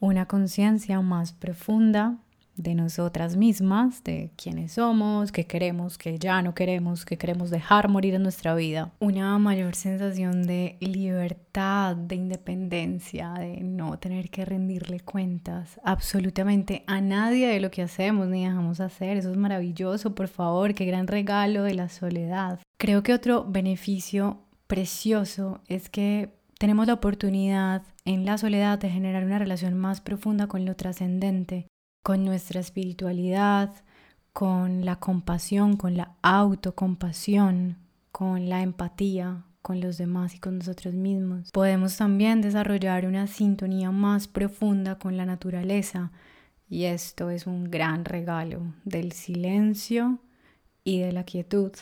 una 0.00 0.24
conciencia 0.24 1.02
más 1.02 1.32
profunda 1.34 2.16
de 2.56 2.74
nosotras 2.74 3.36
mismas, 3.36 4.02
de 4.02 4.30
quiénes 4.36 4.72
somos, 4.72 5.32
qué 5.32 5.44
queremos, 5.44 5.98
qué 5.98 6.18
ya 6.18 6.42
no 6.42 6.54
queremos, 6.54 7.04
qué 7.04 7.18
queremos 7.18 7.50
dejar 7.50 7.88
morir 7.88 8.14
en 8.14 8.22
nuestra 8.22 8.54
vida. 8.54 8.92
Una 8.98 9.38
mayor 9.38 9.74
sensación 9.74 10.46
de 10.46 10.76
libertad, 10.80 11.96
de 11.96 12.16
independencia, 12.16 13.34
de 13.34 13.60
no 13.60 13.98
tener 13.98 14.30
que 14.30 14.44
rendirle 14.44 15.00
cuentas 15.00 15.80
absolutamente 15.84 16.84
a 16.86 17.00
nadie 17.00 17.48
de 17.48 17.60
lo 17.60 17.70
que 17.70 17.82
hacemos 17.82 18.28
ni 18.28 18.44
dejamos 18.44 18.80
hacer. 18.80 19.16
Eso 19.16 19.30
es 19.30 19.36
maravilloso, 19.36 20.14
por 20.14 20.28
favor, 20.28 20.74
qué 20.74 20.86
gran 20.86 21.06
regalo 21.06 21.62
de 21.62 21.74
la 21.74 21.88
soledad. 21.88 22.60
Creo 22.78 23.02
que 23.02 23.14
otro 23.14 23.44
beneficio 23.44 24.40
precioso 24.66 25.60
es 25.68 25.88
que 25.88 26.34
tenemos 26.58 26.86
la 26.86 26.94
oportunidad 26.94 27.82
en 28.04 28.24
la 28.24 28.38
soledad 28.38 28.78
de 28.78 28.88
generar 28.88 29.24
una 29.24 29.38
relación 29.38 29.74
más 29.74 30.00
profunda 30.00 30.46
con 30.46 30.64
lo 30.64 30.74
trascendente 30.74 31.66
con 32.06 32.24
nuestra 32.24 32.60
espiritualidad, 32.60 33.74
con 34.32 34.84
la 34.84 35.00
compasión, 35.00 35.76
con 35.76 35.96
la 35.96 36.14
autocompasión, 36.22 37.78
con 38.12 38.48
la 38.48 38.62
empatía 38.62 39.42
con 39.60 39.80
los 39.80 39.98
demás 39.98 40.36
y 40.36 40.38
con 40.38 40.58
nosotros 40.58 40.94
mismos. 40.94 41.50
Podemos 41.50 41.96
también 41.96 42.42
desarrollar 42.42 43.06
una 43.06 43.26
sintonía 43.26 43.90
más 43.90 44.28
profunda 44.28 45.00
con 45.00 45.16
la 45.16 45.26
naturaleza 45.26 46.12
y 46.68 46.84
esto 46.84 47.30
es 47.30 47.48
un 47.48 47.72
gran 47.72 48.04
regalo 48.04 48.62
del 48.84 49.10
silencio 49.10 50.20
y 50.84 51.00
de 51.00 51.10
la 51.10 51.24
quietud 51.24 51.72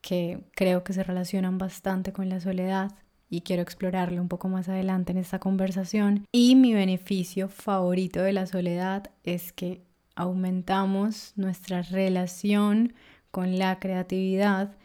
que 0.00 0.42
creo 0.52 0.84
que 0.84 0.94
se 0.94 1.04
relacionan 1.04 1.58
bastante 1.58 2.14
con 2.14 2.30
la 2.30 2.40
soledad 2.40 2.92
y 3.30 3.42
quiero 3.42 3.62
explorarlo 3.62 4.20
un 4.20 4.28
poco 4.28 4.48
más 4.48 4.68
adelante 4.68 5.12
en 5.12 5.18
esta 5.18 5.38
conversación. 5.38 6.26
Y 6.32 6.56
mi 6.56 6.74
beneficio 6.74 7.48
favorito 7.48 8.20
de 8.20 8.32
la 8.32 8.46
soledad 8.46 9.10
es 9.22 9.52
que 9.52 9.82
aumentamos 10.16 11.32
nuestra 11.36 11.82
relación 11.82 12.92
con 13.30 13.58
la 13.58 13.78
creatividad 13.78 14.76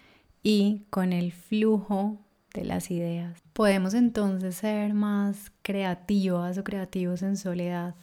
y 0.43 0.83
con 0.91 1.11
el 1.11 1.31
flujo 1.31 2.19
de 2.53 2.63
las 2.63 2.91
ideas. 2.91 3.41
Podemos 3.53 3.93
entonces 3.95 4.55
ser 4.55 4.93
más 4.93 5.51
creativas 5.63 6.57
o 6.57 6.63
creativos 6.63 7.23
en 7.23 7.35
soledad. 7.35 7.95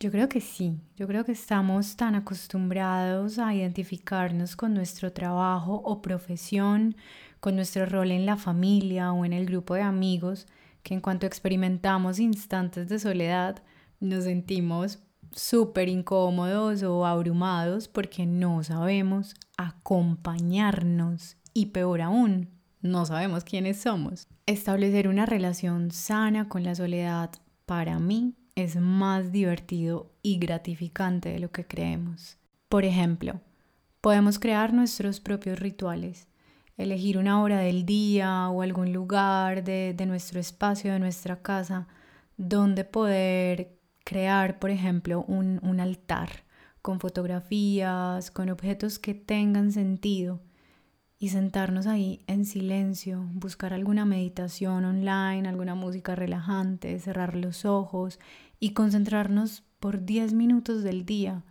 Yo 0.00 0.10
creo 0.10 0.30
que 0.30 0.40
sí, 0.40 0.80
yo 0.96 1.06
creo 1.06 1.26
que 1.26 1.32
estamos 1.32 1.94
tan 1.96 2.14
acostumbrados 2.14 3.38
a 3.38 3.54
identificarnos 3.54 4.56
con 4.56 4.72
nuestro 4.72 5.12
trabajo 5.12 5.74
o 5.84 6.00
profesión, 6.00 6.96
con 7.40 7.56
nuestro 7.56 7.86
rol 7.86 8.10
en 8.10 8.26
la 8.26 8.36
familia 8.36 9.12
o 9.12 9.24
en 9.24 9.32
el 9.32 9.46
grupo 9.46 9.74
de 9.74 9.82
amigos, 9.82 10.46
que 10.82 10.94
en 10.94 11.00
cuanto 11.00 11.26
experimentamos 11.26 12.18
instantes 12.18 12.88
de 12.88 12.98
soledad, 12.98 13.62
nos 13.98 14.24
sentimos 14.24 14.98
súper 15.32 15.88
incómodos 15.88 16.82
o 16.82 17.06
abrumados 17.06 17.88
porque 17.88 18.26
no 18.26 18.62
sabemos 18.62 19.34
acompañarnos 19.56 21.36
y 21.54 21.66
peor 21.66 22.00
aún, 22.00 22.48
no 22.82 23.04
sabemos 23.06 23.44
quiénes 23.44 23.80
somos. 23.80 24.26
Establecer 24.46 25.08
una 25.08 25.26
relación 25.26 25.90
sana 25.90 26.48
con 26.48 26.64
la 26.64 26.74
soledad 26.74 27.30
para 27.66 27.98
mí 27.98 28.34
es 28.54 28.76
más 28.76 29.32
divertido 29.32 30.12
y 30.22 30.38
gratificante 30.38 31.28
de 31.28 31.38
lo 31.38 31.50
que 31.50 31.66
creemos. 31.66 32.38
Por 32.68 32.84
ejemplo, 32.84 33.40
podemos 34.00 34.38
crear 34.38 34.72
nuestros 34.72 35.20
propios 35.20 35.58
rituales 35.58 36.26
elegir 36.82 37.18
una 37.18 37.42
hora 37.42 37.58
del 37.58 37.84
día 37.84 38.48
o 38.48 38.62
algún 38.62 38.92
lugar 38.92 39.62
de, 39.64 39.94
nuestro 40.06 40.40
espacio, 40.40 40.92
de 40.92 40.98
nuestra 40.98 41.42
casa, 41.42 41.88
donde 42.36 42.84
poder 42.84 43.78
crear, 44.04 44.58
por 44.58 44.70
ejemplo, 44.70 45.24
un, 45.28 45.60
un 45.62 45.80
altar 45.80 46.44
con 46.82 47.00
fotografías, 47.00 48.30
con 48.30 48.48
objetos 48.50 48.98
que 48.98 49.14
tengan 49.14 49.72
sentido 49.72 50.40
y 51.18 51.28
sentarnos 51.28 51.86
ahí 51.86 52.24
en 52.26 52.46
silencio, 52.46 53.28
buscar 53.34 53.74
alguna 53.74 54.06
meditación 54.06 54.86
online, 54.86 55.46
alguna 55.46 55.74
música 55.74 56.14
relajante, 56.14 56.98
cerrar 56.98 57.36
los 57.36 57.66
ojos 57.66 58.18
y 58.58 58.72
concentrarnos 58.72 59.62
por 59.80 60.06
10 60.06 60.32
minutos 60.32 60.82
del 60.82 61.04
día, 61.04 61.44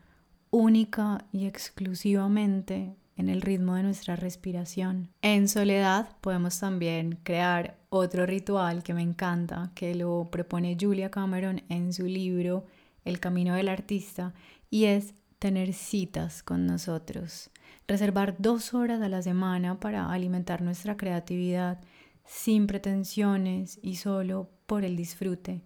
única 0.49 1.25
y 1.31 1.45
exclusivamente 1.45 2.95
en 3.19 3.27
el 3.27 3.41
ritmo 3.41 3.75
de 3.75 3.83
nuestra 3.83 4.15
respiración. 4.15 5.09
En 5.21 5.49
soledad 5.49 6.07
podemos 6.21 6.57
también 6.57 7.19
crear 7.23 7.77
otro 7.89 8.25
ritual 8.25 8.81
que 8.81 8.93
me 8.93 9.01
encanta, 9.01 9.71
que 9.75 9.93
lo 9.93 10.29
propone 10.31 10.77
Julia 10.79 11.11
Cameron 11.11 11.61
en 11.67 11.91
su 11.91 12.05
libro 12.05 12.65
El 13.03 13.19
Camino 13.19 13.55
del 13.55 13.67
Artista, 13.67 14.33
y 14.69 14.85
es 14.85 15.15
tener 15.37 15.73
citas 15.73 16.43
con 16.43 16.65
nosotros, 16.65 17.49
reservar 17.89 18.35
dos 18.39 18.73
horas 18.73 19.01
a 19.01 19.09
la 19.09 19.21
semana 19.21 19.81
para 19.81 20.09
alimentar 20.11 20.61
nuestra 20.61 20.95
creatividad 20.95 21.81
sin 22.23 22.67
pretensiones 22.67 23.79
y 23.81 23.95
solo 23.95 24.49
por 24.65 24.85
el 24.85 24.95
disfrute, 24.95 25.61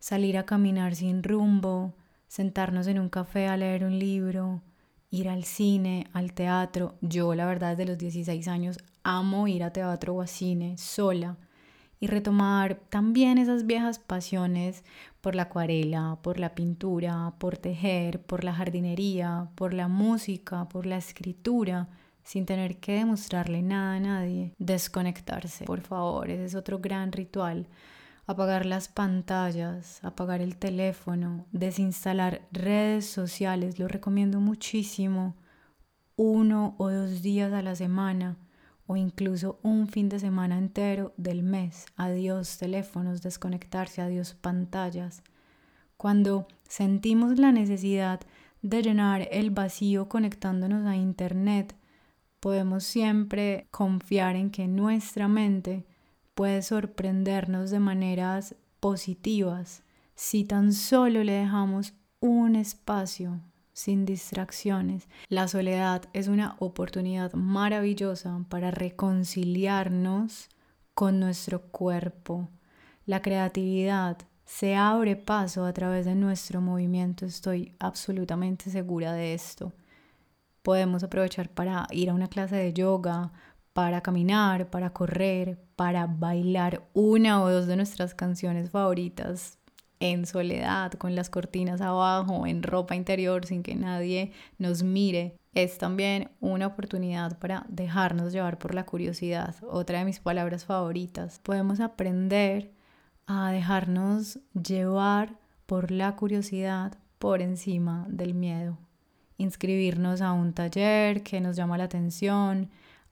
salir 0.00 0.36
a 0.36 0.44
caminar 0.44 0.94
sin 0.94 1.22
rumbo, 1.22 1.94
sentarnos 2.28 2.86
en 2.88 2.98
un 2.98 3.08
café 3.08 3.46
a 3.46 3.56
leer 3.56 3.84
un 3.84 3.98
libro, 3.98 4.60
ir 5.10 5.28
al 5.28 5.44
cine, 5.44 6.06
al 6.12 6.32
teatro. 6.32 6.94
Yo, 7.00 7.34
la 7.34 7.46
verdad, 7.46 7.76
desde 7.76 7.90
los 7.90 7.98
16 7.98 8.48
años 8.48 8.78
amo 9.02 9.48
ir 9.48 9.62
a 9.64 9.72
teatro 9.72 10.14
o 10.14 10.20
a 10.20 10.26
cine 10.26 10.76
sola 10.78 11.36
y 11.98 12.06
retomar 12.06 12.76
también 12.88 13.36
esas 13.36 13.66
viejas 13.66 13.98
pasiones 13.98 14.84
por 15.20 15.34
la 15.34 15.42
acuarela, 15.42 16.18
por 16.22 16.38
la 16.38 16.54
pintura, 16.54 17.34
por 17.38 17.58
tejer, 17.58 18.22
por 18.22 18.42
la 18.42 18.54
jardinería, 18.54 19.50
por 19.54 19.74
la 19.74 19.88
música, 19.88 20.66
por 20.68 20.86
la 20.86 20.96
escritura, 20.96 21.88
sin 22.22 22.46
tener 22.46 22.78
que 22.78 22.92
demostrarle 22.92 23.60
nada 23.60 23.96
a 23.96 24.00
nadie. 24.00 24.54
Desconectarse, 24.58 25.66
por 25.66 25.82
favor, 25.82 26.30
ese 26.30 26.46
es 26.46 26.54
otro 26.54 26.78
gran 26.78 27.12
ritual 27.12 27.66
apagar 28.30 28.64
las 28.64 28.86
pantallas, 28.86 29.98
apagar 30.04 30.40
el 30.40 30.56
teléfono, 30.56 31.46
desinstalar 31.50 32.42
redes 32.52 33.06
sociales, 33.06 33.80
lo 33.80 33.88
recomiendo 33.88 34.38
muchísimo, 34.40 35.34
uno 36.14 36.76
o 36.78 36.90
dos 36.90 37.22
días 37.22 37.52
a 37.52 37.62
la 37.62 37.74
semana 37.74 38.36
o 38.86 38.96
incluso 38.96 39.58
un 39.62 39.88
fin 39.88 40.08
de 40.08 40.20
semana 40.20 40.58
entero 40.58 41.12
del 41.16 41.42
mes. 41.42 41.86
Adiós 41.96 42.56
teléfonos, 42.56 43.20
desconectarse, 43.20 44.00
adiós 44.00 44.34
pantallas. 44.34 45.24
Cuando 45.96 46.46
sentimos 46.68 47.36
la 47.36 47.50
necesidad 47.50 48.20
de 48.62 48.82
llenar 48.82 49.26
el 49.32 49.50
vacío 49.50 50.08
conectándonos 50.08 50.86
a 50.86 50.94
Internet, 50.94 51.74
podemos 52.38 52.84
siempre 52.84 53.66
confiar 53.72 54.36
en 54.36 54.50
que 54.50 54.68
nuestra 54.68 55.26
mente 55.26 55.84
puede 56.40 56.62
sorprendernos 56.62 57.70
de 57.70 57.80
maneras 57.80 58.54
positivas 58.80 59.82
si 60.14 60.46
tan 60.46 60.72
solo 60.72 61.22
le 61.22 61.32
dejamos 61.32 61.92
un 62.18 62.56
espacio 62.56 63.42
sin 63.74 64.06
distracciones. 64.06 65.06
La 65.28 65.48
soledad 65.48 66.04
es 66.14 66.28
una 66.28 66.56
oportunidad 66.58 67.34
maravillosa 67.34 68.42
para 68.48 68.70
reconciliarnos 68.70 70.48
con 70.94 71.20
nuestro 71.20 71.60
cuerpo. 71.60 72.48
La 73.04 73.20
creatividad 73.20 74.16
se 74.46 74.76
abre 74.76 75.16
paso 75.16 75.66
a 75.66 75.74
través 75.74 76.06
de 76.06 76.14
nuestro 76.14 76.62
movimiento, 76.62 77.26
estoy 77.26 77.76
absolutamente 77.78 78.70
segura 78.70 79.12
de 79.12 79.34
esto. 79.34 79.74
Podemos 80.62 81.02
aprovechar 81.02 81.50
para 81.50 81.86
ir 81.90 82.08
a 82.08 82.14
una 82.14 82.28
clase 82.28 82.56
de 82.56 82.72
yoga, 82.72 83.30
para 83.80 84.02
caminar, 84.02 84.68
para 84.68 84.90
correr, 84.90 85.58
para 85.74 86.06
bailar 86.06 86.86
una 86.92 87.42
o 87.42 87.50
dos 87.50 87.66
de 87.66 87.76
nuestras 87.76 88.14
canciones 88.14 88.68
favoritas 88.68 89.56
en 90.00 90.26
soledad, 90.26 90.92
con 90.92 91.14
las 91.14 91.30
cortinas 91.30 91.80
abajo, 91.80 92.46
en 92.46 92.62
ropa 92.62 92.94
interior, 92.94 93.46
sin 93.46 93.62
que 93.62 93.74
nadie 93.76 94.32
nos 94.58 94.82
mire. 94.82 95.38
Es 95.54 95.78
también 95.78 96.28
una 96.40 96.66
oportunidad 96.66 97.38
para 97.38 97.64
dejarnos 97.70 98.34
llevar 98.34 98.58
por 98.58 98.74
la 98.74 98.84
curiosidad, 98.84 99.54
otra 99.66 100.00
de 100.00 100.04
mis 100.04 100.20
palabras 100.20 100.66
favoritas. 100.66 101.40
Podemos 101.42 101.80
aprender 101.80 102.74
a 103.26 103.50
dejarnos 103.50 104.40
llevar 104.52 105.38
por 105.64 105.90
la 105.90 106.16
curiosidad 106.16 106.98
por 107.18 107.40
encima 107.40 108.04
del 108.10 108.34
miedo. 108.34 108.76
Inscribirnos 109.38 110.20
a 110.20 110.32
un 110.32 110.52
taller 110.52 111.22
que 111.22 111.40
nos 111.40 111.56
llama 111.56 111.78
la 111.78 111.84
atención, 111.84 112.68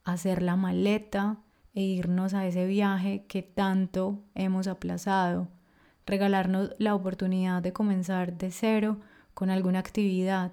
hacer 0.08 0.42
la 0.42 0.56
maleta 0.56 1.36
e 1.74 1.82
irnos 1.82 2.32
a 2.32 2.46
ese 2.46 2.66
viaje 2.66 3.26
que 3.28 3.42
tanto 3.42 4.24
hemos 4.34 4.66
aplazado, 4.66 5.48
regalarnos 6.06 6.70
la 6.78 6.94
oportunidad 6.94 7.62
de 7.62 7.74
comenzar 7.74 8.38
de 8.38 8.50
cero 8.50 8.96
con 9.34 9.50
alguna 9.50 9.80
actividad, 9.80 10.52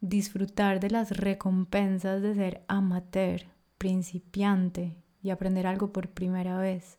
disfrutar 0.00 0.78
de 0.78 0.90
las 0.90 1.16
recompensas 1.16 2.22
de 2.22 2.34
ser 2.36 2.64
amateur, 2.68 3.42
principiante 3.76 4.96
y 5.20 5.30
aprender 5.30 5.66
algo 5.66 5.92
por 5.92 6.08
primera 6.08 6.56
vez. 6.58 6.96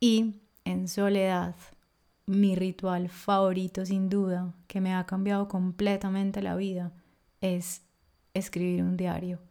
Y 0.00 0.40
en 0.64 0.88
soledad, 0.88 1.54
mi 2.26 2.56
ritual 2.56 3.08
favorito 3.08 3.86
sin 3.86 4.08
duda, 4.08 4.52
que 4.66 4.80
me 4.80 4.94
ha 4.94 5.06
cambiado 5.06 5.46
completamente 5.46 6.42
la 6.42 6.56
vida, 6.56 6.92
es 7.40 7.82
escribir 8.34 8.82
un 8.82 8.96
diario. 8.96 9.49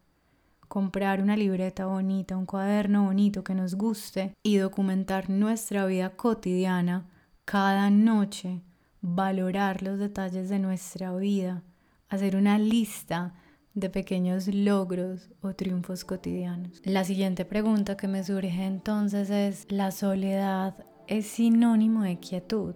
Comprar 0.69 1.19
una 1.19 1.35
libreta 1.35 1.87
bonita, 1.87 2.37
un 2.37 2.45
cuaderno 2.45 3.05
bonito 3.05 3.43
que 3.43 3.55
nos 3.55 3.73
guste 3.73 4.33
y 4.43 4.57
documentar 4.57 5.27
nuestra 5.27 5.87
vida 5.87 6.11
cotidiana 6.11 7.09
cada 7.43 7.89
noche, 7.89 8.61
valorar 9.01 9.81
los 9.81 9.97
detalles 9.97 10.47
de 10.47 10.59
nuestra 10.59 11.15
vida, 11.15 11.63
hacer 12.07 12.35
una 12.35 12.59
lista 12.59 13.33
de 13.73 13.89
pequeños 13.89 14.45
logros 14.47 15.31
o 15.41 15.55
triunfos 15.55 16.05
cotidianos. 16.05 16.81
La 16.83 17.03
siguiente 17.03 17.45
pregunta 17.45 17.97
que 17.97 18.07
me 18.07 18.23
surge 18.23 18.63
entonces 18.63 19.31
es, 19.31 19.65
¿la 19.69 19.89
soledad 19.89 20.85
es 21.07 21.25
sinónimo 21.25 22.03
de 22.03 22.19
quietud 22.19 22.75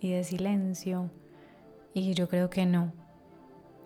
y 0.00 0.12
de 0.12 0.24
silencio? 0.24 1.10
Y 1.92 2.14
yo 2.14 2.26
creo 2.26 2.48
que 2.48 2.64
no. 2.64 2.94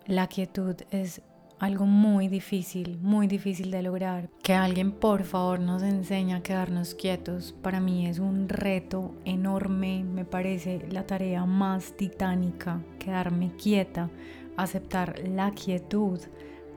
La 0.05 0.27
quietud 0.27 0.75
es 0.91 1.21
algo 1.59 1.85
muy 1.85 2.27
difícil, 2.27 2.97
muy 3.01 3.27
difícil 3.27 3.69
de 3.69 3.83
lograr. 3.83 4.29
Que 4.41 4.53
alguien 4.53 4.91
por 4.91 5.23
favor 5.23 5.59
nos 5.59 5.83
enseñe 5.83 6.33
a 6.33 6.41
quedarnos 6.41 6.95
quietos, 6.95 7.53
para 7.61 7.79
mí 7.79 8.07
es 8.07 8.19
un 8.19 8.47
reto 8.49 9.13
enorme, 9.25 10.03
me 10.03 10.25
parece 10.25 10.87
la 10.89 11.05
tarea 11.05 11.45
más 11.45 11.95
titánica, 11.97 12.81
quedarme 12.97 13.51
quieta, 13.61 14.09
aceptar 14.57 15.19
la 15.27 15.51
quietud, 15.51 16.19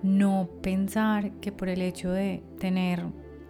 no 0.03 0.49
pensar 0.63 1.31
que 1.41 1.53
por 1.53 1.69
el 1.69 1.81
hecho 1.81 2.11
de 2.11 2.43
tener 2.59 3.05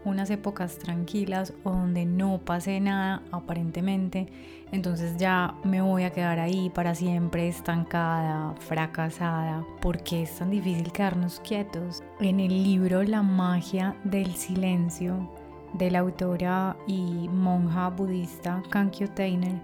unas 0.05 0.31
épocas 0.31 0.79
tranquilas 0.79 1.55
o 1.65 1.71
donde 1.71 2.05
no 2.05 2.41
pase 2.45 2.81
nada 2.81 3.23
aparentemente, 3.31 4.27
entonces 4.73 5.19
ya 5.19 5.55
me 5.65 5.83
voy 5.83 6.05
a 6.05 6.11
quedar 6.11 6.41
ahí 6.41 6.71
para 6.71 6.95
siempre 6.95 7.47
estancada, 7.47 8.55
fracasada, 8.59 9.65
porque 9.83 10.23
es 10.23 10.39
tan 10.39 10.51
difícil 10.51 10.91
quedarnos 10.91 11.41
quietos. 11.41 12.03
En 12.21 12.41
el 12.41 12.65
libro 12.65 13.03
La 13.03 13.23
magia 13.23 13.95
del 14.03 14.35
silencio 14.35 15.31
de 15.75 15.91
la 15.91 16.01
autora 16.01 16.77
y 16.87 17.29
monja 17.29 17.91
budista 17.91 18.63
Kankyo 18.71 19.09
Tainer, 19.09 19.61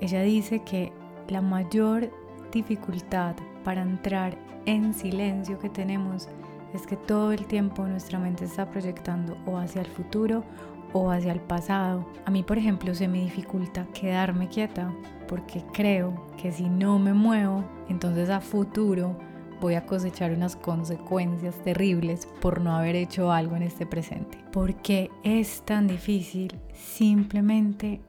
ella 0.00 0.22
dice 0.22 0.60
que 0.60 0.92
la 1.28 1.42
mayor 1.42 2.10
dificultad 2.52 3.34
para 3.64 3.82
entrar 3.82 4.38
en 4.64 4.94
silencio 4.94 5.58
que 5.58 5.68
tenemos 5.68 6.28
es 6.72 6.86
que 6.86 6.96
todo 6.96 7.32
el 7.32 7.46
tiempo 7.46 7.84
nuestra 7.84 8.20
mente 8.20 8.44
está 8.44 8.70
proyectando 8.70 9.36
o 9.44 9.56
hacia 9.56 9.80
el 9.80 9.88
futuro 9.88 10.44
o 10.92 11.10
hacia 11.10 11.32
el 11.32 11.40
pasado. 11.40 12.06
A 12.24 12.30
mí, 12.30 12.42
por 12.42 12.58
ejemplo, 12.58 12.94
se 12.94 13.08
me 13.08 13.20
dificulta 13.20 13.86
quedarme 13.92 14.48
quieta 14.48 14.92
porque 15.28 15.64
creo 15.72 16.26
que 16.40 16.52
si 16.52 16.68
no 16.68 16.98
me 16.98 17.12
muevo, 17.12 17.64
entonces 17.88 18.30
a 18.30 18.40
futuro 18.40 19.18
voy 19.60 19.74
a 19.74 19.86
cosechar 19.86 20.32
unas 20.32 20.56
consecuencias 20.56 21.62
terribles 21.62 22.26
por 22.40 22.60
no 22.60 22.76
haber 22.76 22.96
hecho 22.96 23.32
algo 23.32 23.56
en 23.56 23.62
este 23.62 23.86
presente. 23.86 24.38
¿Por 24.52 24.74
qué 24.82 25.10
es 25.24 25.62
tan 25.64 25.86
difícil 25.86 26.60
simplemente 26.72 28.00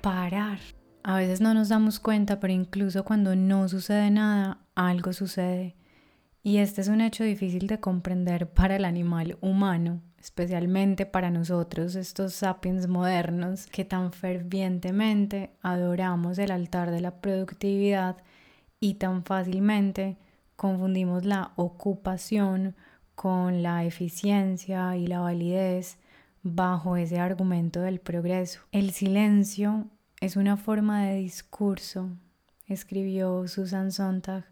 parar? 0.00 0.58
A 1.02 1.16
veces 1.16 1.40
no 1.40 1.52
nos 1.52 1.68
damos 1.68 2.00
cuenta, 2.00 2.40
pero 2.40 2.52
incluso 2.52 3.04
cuando 3.04 3.36
no 3.36 3.68
sucede 3.68 4.10
nada, 4.10 4.58
algo 4.74 5.12
sucede. 5.12 5.76
Y 6.42 6.58
este 6.58 6.80
es 6.80 6.88
un 6.88 7.00
hecho 7.00 7.24
difícil 7.24 7.66
de 7.66 7.80
comprender 7.80 8.50
para 8.50 8.76
el 8.76 8.84
animal 8.84 9.38
humano, 9.40 10.02
especialmente 10.24 11.04
para 11.04 11.30
nosotros, 11.30 11.94
estos 11.96 12.32
sapiens 12.32 12.88
modernos 12.88 13.66
que 13.66 13.84
tan 13.84 14.10
fervientemente 14.10 15.50
adoramos 15.60 16.38
el 16.38 16.50
altar 16.50 16.90
de 16.90 17.02
la 17.02 17.20
productividad 17.20 18.16
y 18.80 18.94
tan 18.94 19.22
fácilmente 19.24 20.16
confundimos 20.56 21.26
la 21.26 21.52
ocupación 21.56 22.74
con 23.14 23.62
la 23.62 23.84
eficiencia 23.84 24.96
y 24.96 25.06
la 25.08 25.20
validez 25.20 25.98
bajo 26.42 26.96
ese 26.96 27.18
argumento 27.18 27.82
del 27.82 28.00
progreso. 28.00 28.60
El 28.72 28.92
silencio 28.92 29.88
es 30.22 30.36
una 30.36 30.56
forma 30.56 31.04
de 31.04 31.16
discurso, 31.16 32.08
escribió 32.66 33.46
Susan 33.46 33.92
Sontag, 33.92 34.46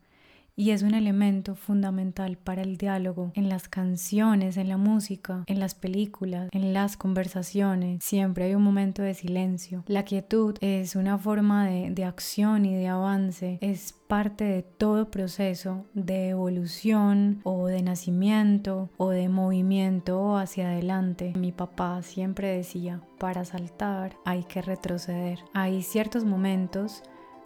y 0.62 0.70
es 0.70 0.84
un 0.84 0.94
elemento 0.94 1.56
fundamental 1.56 2.36
para 2.36 2.62
el 2.62 2.76
diálogo 2.76 3.32
en 3.34 3.48
las 3.48 3.68
canciones, 3.68 4.56
en 4.56 4.68
la 4.68 4.76
música, 4.76 5.42
en 5.48 5.58
las 5.58 5.74
películas, 5.74 6.50
en 6.52 6.72
las 6.72 6.96
conversaciones. 6.96 8.04
Siempre 8.04 8.44
hay 8.44 8.54
un 8.54 8.62
momento 8.62 9.02
de 9.02 9.14
silencio. 9.14 9.82
La 9.88 10.04
quietud 10.04 10.56
es 10.60 10.94
una 10.94 11.18
forma 11.18 11.66
de, 11.66 11.90
de 11.90 12.04
acción 12.04 12.64
y 12.64 12.76
de 12.76 12.86
avance. 12.86 13.58
Es 13.60 13.92
parte 14.06 14.44
de 14.44 14.62
todo 14.62 15.10
proceso 15.10 15.84
de 15.94 16.28
evolución 16.28 17.40
o 17.42 17.66
de 17.66 17.82
nacimiento 17.82 18.88
o 18.98 19.10
de 19.10 19.28
movimiento 19.28 20.36
hacia 20.36 20.68
adelante. 20.68 21.32
Mi 21.36 21.50
papá 21.50 22.02
siempre 22.02 22.56
decía, 22.56 23.00
para 23.18 23.44
saltar 23.44 24.16
hay 24.24 24.44
que 24.44 24.62
retroceder. 24.62 25.40
Hay 25.54 25.82
ciertos 25.82 26.24
momentos 26.24 27.02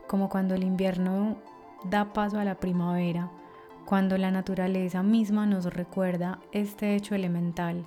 como 0.06 0.28
cuando 0.28 0.54
el 0.54 0.64
invierno 0.64 1.38
da 1.90 2.12
paso 2.12 2.38
a 2.38 2.44
la 2.44 2.56
primavera, 2.56 3.30
cuando 3.84 4.18
la 4.18 4.30
naturaleza 4.30 5.02
misma 5.02 5.46
nos 5.46 5.66
recuerda 5.66 6.40
este 6.52 6.94
hecho 6.94 7.14
elemental. 7.14 7.86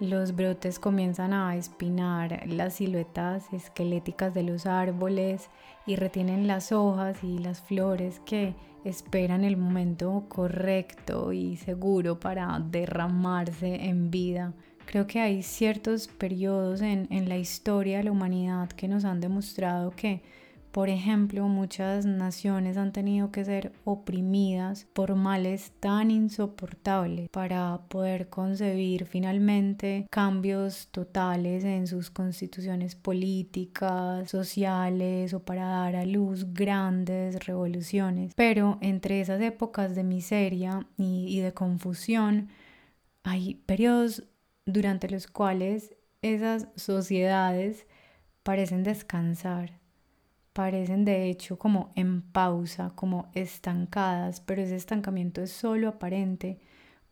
Los 0.00 0.36
brotes 0.36 0.78
comienzan 0.78 1.32
a 1.32 1.56
espinar 1.56 2.46
las 2.46 2.74
siluetas 2.74 3.52
esqueléticas 3.52 4.32
de 4.32 4.44
los 4.44 4.64
árboles 4.64 5.50
y 5.86 5.96
retienen 5.96 6.46
las 6.46 6.70
hojas 6.70 7.24
y 7.24 7.38
las 7.38 7.60
flores 7.60 8.20
que 8.24 8.54
esperan 8.84 9.42
el 9.42 9.56
momento 9.56 10.26
correcto 10.28 11.32
y 11.32 11.56
seguro 11.56 12.20
para 12.20 12.60
derramarse 12.60 13.86
en 13.86 14.12
vida. 14.12 14.52
Creo 14.86 15.08
que 15.08 15.20
hay 15.20 15.42
ciertos 15.42 16.06
periodos 16.06 16.80
en, 16.80 17.08
en 17.10 17.28
la 17.28 17.36
historia 17.36 17.98
de 17.98 18.04
la 18.04 18.12
humanidad 18.12 18.68
que 18.68 18.86
nos 18.86 19.04
han 19.04 19.20
demostrado 19.20 19.90
que 19.90 20.22
por 20.70 20.88
ejemplo, 20.88 21.48
muchas 21.48 22.04
naciones 22.04 22.76
han 22.76 22.92
tenido 22.92 23.32
que 23.32 23.44
ser 23.44 23.72
oprimidas 23.84 24.86
por 24.92 25.14
males 25.14 25.72
tan 25.80 26.10
insoportables 26.10 27.28
para 27.30 27.80
poder 27.88 28.28
concebir 28.28 29.06
finalmente 29.06 30.06
cambios 30.10 30.88
totales 30.88 31.64
en 31.64 31.86
sus 31.86 32.10
constituciones 32.10 32.94
políticas, 32.94 34.30
sociales 34.30 35.34
o 35.34 35.40
para 35.40 35.66
dar 35.66 35.96
a 35.96 36.04
luz 36.04 36.52
grandes 36.52 37.46
revoluciones. 37.46 38.32
Pero 38.36 38.78
entre 38.80 39.20
esas 39.20 39.40
épocas 39.40 39.94
de 39.94 40.04
miseria 40.04 40.86
y, 40.96 41.40
de 41.40 41.54
confusión 41.54 42.48
hay 43.22 43.54
periodos 43.54 44.24
durante 44.66 45.08
los 45.08 45.26
cuales 45.26 45.94
esas 46.22 46.68
sociedades 46.76 47.86
parecen 48.42 48.82
descansar 48.82 49.78
parecen 50.58 51.04
de 51.04 51.30
hecho 51.30 51.56
como 51.56 51.92
en 51.94 52.20
pausa, 52.20 52.90
como 52.96 53.30
estancadas, 53.32 54.40
pero 54.40 54.60
ese 54.60 54.74
estancamiento 54.74 55.40
es 55.40 55.52
solo 55.52 55.86
aparente 55.86 56.58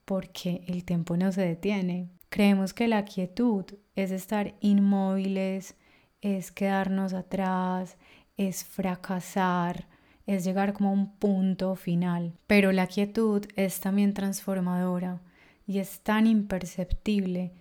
porque 0.04 0.64
el 0.66 0.84
tiempo 0.84 1.16
no 1.16 1.30
se 1.30 1.42
detiene. 1.42 2.08
Creemos 2.28 2.74
que 2.74 2.88
la 2.88 3.04
quietud 3.04 3.64
es 3.94 4.10
estar 4.10 4.56
inmóviles, 4.58 5.76
es 6.20 6.50
quedarnos 6.50 7.12
atrás, 7.12 7.98
es 8.36 8.64
fracasar, 8.64 9.86
es 10.26 10.42
llegar 10.42 10.72
como 10.72 10.88
a 10.88 10.94
un 10.94 11.14
punto 11.14 11.76
final. 11.76 12.32
Pero 12.48 12.72
la 12.72 12.88
quietud 12.88 13.46
es 13.54 13.78
también 13.78 14.12
transformadora 14.12 15.20
y 15.68 15.78
es 15.78 16.00
tan 16.00 16.26
imperceptible 16.26 17.52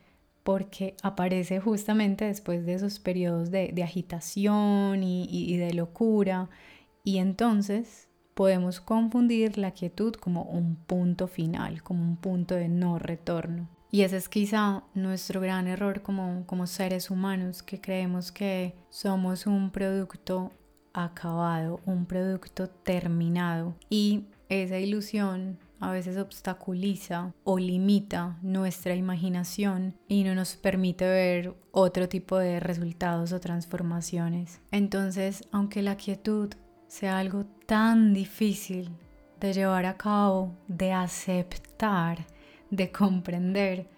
porque 0.46 0.96
aparece 1.02 1.60
justamente 1.60 2.26
después 2.26 2.68
de 2.68 2.76
esos 2.76 3.00
periodos 3.00 3.50
de, 3.50 3.74
agitación 3.84 5.02
y, 5.04 5.26
y 5.28 5.58
de 5.58 5.74
locura 5.74 6.52
y 7.04 7.18
entonces 7.18 8.10
podemos 8.36 8.80
confundir 8.80 9.58
la 9.58 9.72
quietud 9.72 10.14
como 10.14 10.44
un 10.44 10.76
punto 10.76 11.28
final, 11.28 11.82
como 11.82 12.04
un 12.04 12.18
punto 12.18 12.54
de 12.54 12.70
no 12.70 13.00
retorno. 13.00 13.68
Y 13.90 14.04
ese 14.04 14.18
es 14.18 14.30
quizá 14.30 14.84
nuestro 14.94 15.42
gran 15.42 15.68
error 15.68 16.04
como, 16.04 16.46
como 16.46 16.68
seres 16.68 17.10
humanos, 17.10 17.64
que 17.64 17.82
creemos 17.82 18.32
que 18.32 18.76
somos 18.90 19.48
un 19.48 19.72
producto 19.72 20.52
acabado, 20.94 21.80
un 21.88 22.06
producto 22.06 22.70
terminado. 22.70 23.74
Y 23.90 24.26
esa 24.50 24.78
ilusión 24.78 25.58
a 25.80 25.92
veces 25.92 26.18
obstaculiza 26.18 27.34
o 27.44 27.58
limita 27.58 28.38
nuestra 28.42 28.96
imaginación 28.96 29.96
y 30.08 30.24
no 30.24 30.36
nos 30.36 30.56
permite 30.56 31.06
ver 31.06 31.56
otro 31.72 32.08
tipo 32.08 32.38
de 32.38 32.60
resultados 32.60 33.32
o 33.34 33.40
transformaciones. 33.40 34.62
Entonces, 34.72 35.44
aunque 35.52 35.82
la 35.82 35.98
quietud 35.98 36.54
sea 36.88 37.20
algo 37.20 37.46
tan 37.66 38.14
difícil 38.14 38.90
de 39.40 39.54
llevar 39.54 39.86
a 39.86 39.98
cabo, 39.98 40.56
de 40.68 40.94
aceptar, 40.94 42.26
de 42.72 42.92
comprender, 42.92 43.90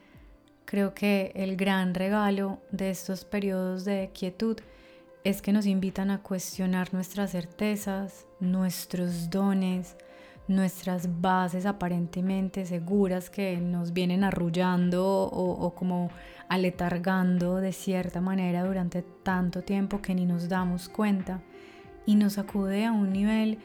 creo 0.65 0.93
que 0.93 1.31
el 1.35 1.55
gran 1.55 1.93
regalo 1.93 2.61
de 2.71 2.89
estos 2.89 3.23
periodos 3.23 3.85
de 3.85 4.11
quietud 4.13 4.57
es 5.23 5.41
que 5.41 5.51
nos 5.51 5.65
invitan 5.65 6.09
a 6.09 6.21
cuestionar 6.21 6.93
nuestras 6.93 7.31
certezas, 7.31 8.25
nuestros 8.39 9.29
dones, 9.29 9.97
nuestras 10.47 11.21
bases 11.21 11.65
aparentemente 11.65 12.65
seguras 12.65 13.29
que 13.29 13.57
nos 13.57 13.93
vienen 13.93 14.23
arrullando 14.23 15.05
o, 15.05 15.73
como 15.75 16.09
aletargando 16.47 17.57
de 17.57 17.73
cierta 17.73 18.21
manera 18.21 18.63
durante 18.63 19.01
tanto 19.01 19.61
tiempo 19.63 20.01
que 20.01 20.15
ni 20.15 20.25
nos 20.25 20.47
damos 20.47 20.87
cuenta. 20.89 21.41
Y 22.05 22.15
nos 22.15 22.37
acude 22.37 22.85
a 22.85 22.93
un 22.93 23.11
nivel 23.11 23.59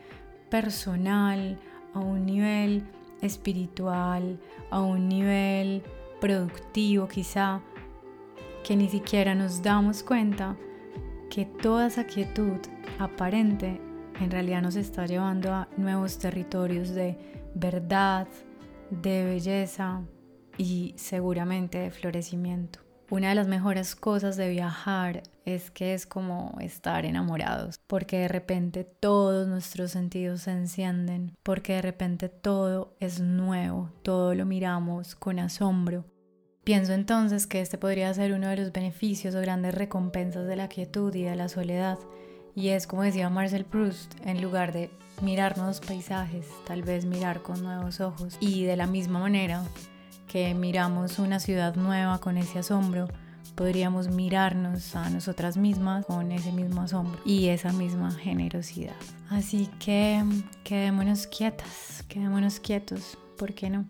personal, 0.50 1.58
a 1.94 2.00
un 2.00 2.26
nivel 2.26 2.82
espiritual, 3.20 4.40
a 4.70 4.80
un 4.80 5.08
nivel 5.08 5.84
productivo 6.20 7.06
quizá, 7.06 7.60
que 8.64 8.76
ni 8.76 8.88
siquiera 8.88 9.34
nos 9.34 9.62
damos 9.62 10.02
cuenta 10.02 10.56
que 11.30 11.44
toda 11.44 11.86
esa 11.86 12.04
quietud 12.04 12.58
aparente 12.98 13.80
en 14.20 14.30
realidad 14.30 14.62
nos 14.62 14.76
está 14.76 15.06
llevando 15.06 15.52
a 15.52 15.68
nuevos 15.76 16.18
territorios 16.18 16.90
de 16.90 17.16
verdad, 17.54 18.28
de 18.90 19.24
belleza 19.24 20.02
y 20.58 20.94
seguramente 20.96 21.78
de 21.78 21.90
florecimiento. 21.90 22.80
Una 23.10 23.28
de 23.28 23.34
las 23.34 23.46
mejores 23.46 23.94
cosas 23.94 24.38
de 24.38 24.48
viajar 24.48 25.22
es 25.44 25.70
que 25.70 25.92
es 25.92 26.06
como 26.06 26.56
estar 26.60 27.04
enamorados, 27.04 27.78
porque 27.86 28.20
de 28.20 28.28
repente 28.28 28.84
todos 28.84 29.46
nuestros 29.48 29.90
sentidos 29.90 30.42
se 30.42 30.52
encienden, 30.52 31.36
porque 31.42 31.74
de 31.74 31.82
repente 31.82 32.30
todo 32.30 32.96
es 33.00 33.20
nuevo, 33.20 33.90
todo 34.02 34.34
lo 34.34 34.46
miramos 34.46 35.14
con 35.14 35.40
asombro. 35.40 36.06
Pienso 36.64 36.94
entonces 36.94 37.46
que 37.46 37.60
este 37.60 37.76
podría 37.76 38.14
ser 38.14 38.32
uno 38.32 38.48
de 38.48 38.56
los 38.56 38.72
beneficios 38.72 39.34
o 39.34 39.40
grandes 39.40 39.74
recompensas 39.74 40.46
de 40.46 40.56
la 40.56 40.68
quietud 40.68 41.14
y 41.14 41.24
de 41.24 41.36
la 41.36 41.50
soledad, 41.50 41.98
y 42.54 42.68
es 42.68 42.86
como 42.86 43.02
decía 43.02 43.30
Marcel 43.30 43.64
Proust, 43.64 44.14
en 44.24 44.42
lugar 44.42 44.72
de 44.72 44.90
mirar 45.20 45.56
nuevos 45.56 45.80
paisajes, 45.80 46.46
tal 46.66 46.82
vez 46.82 47.04
mirar 47.04 47.42
con 47.42 47.62
nuevos 47.62 48.00
ojos. 48.00 48.36
Y 48.40 48.64
de 48.64 48.76
la 48.76 48.86
misma 48.86 49.20
manera 49.20 49.64
que 50.26 50.54
miramos 50.54 51.18
una 51.18 51.40
ciudad 51.40 51.76
nueva 51.76 52.18
con 52.18 52.36
ese 52.36 52.58
asombro, 52.58 53.08
podríamos 53.54 54.08
mirarnos 54.08 54.96
a 54.96 55.08
nosotras 55.10 55.56
mismas 55.56 56.06
con 56.06 56.32
ese 56.32 56.52
mismo 56.52 56.82
asombro 56.82 57.20
y 57.24 57.48
esa 57.48 57.72
misma 57.72 58.10
generosidad. 58.10 58.96
Así 59.28 59.68
que 59.78 60.22
quedémonos 60.64 61.26
quietas, 61.26 62.04
quedémonos 62.08 62.60
quietos, 62.60 63.18
¿por 63.36 63.54
qué 63.54 63.70
no? 63.70 63.86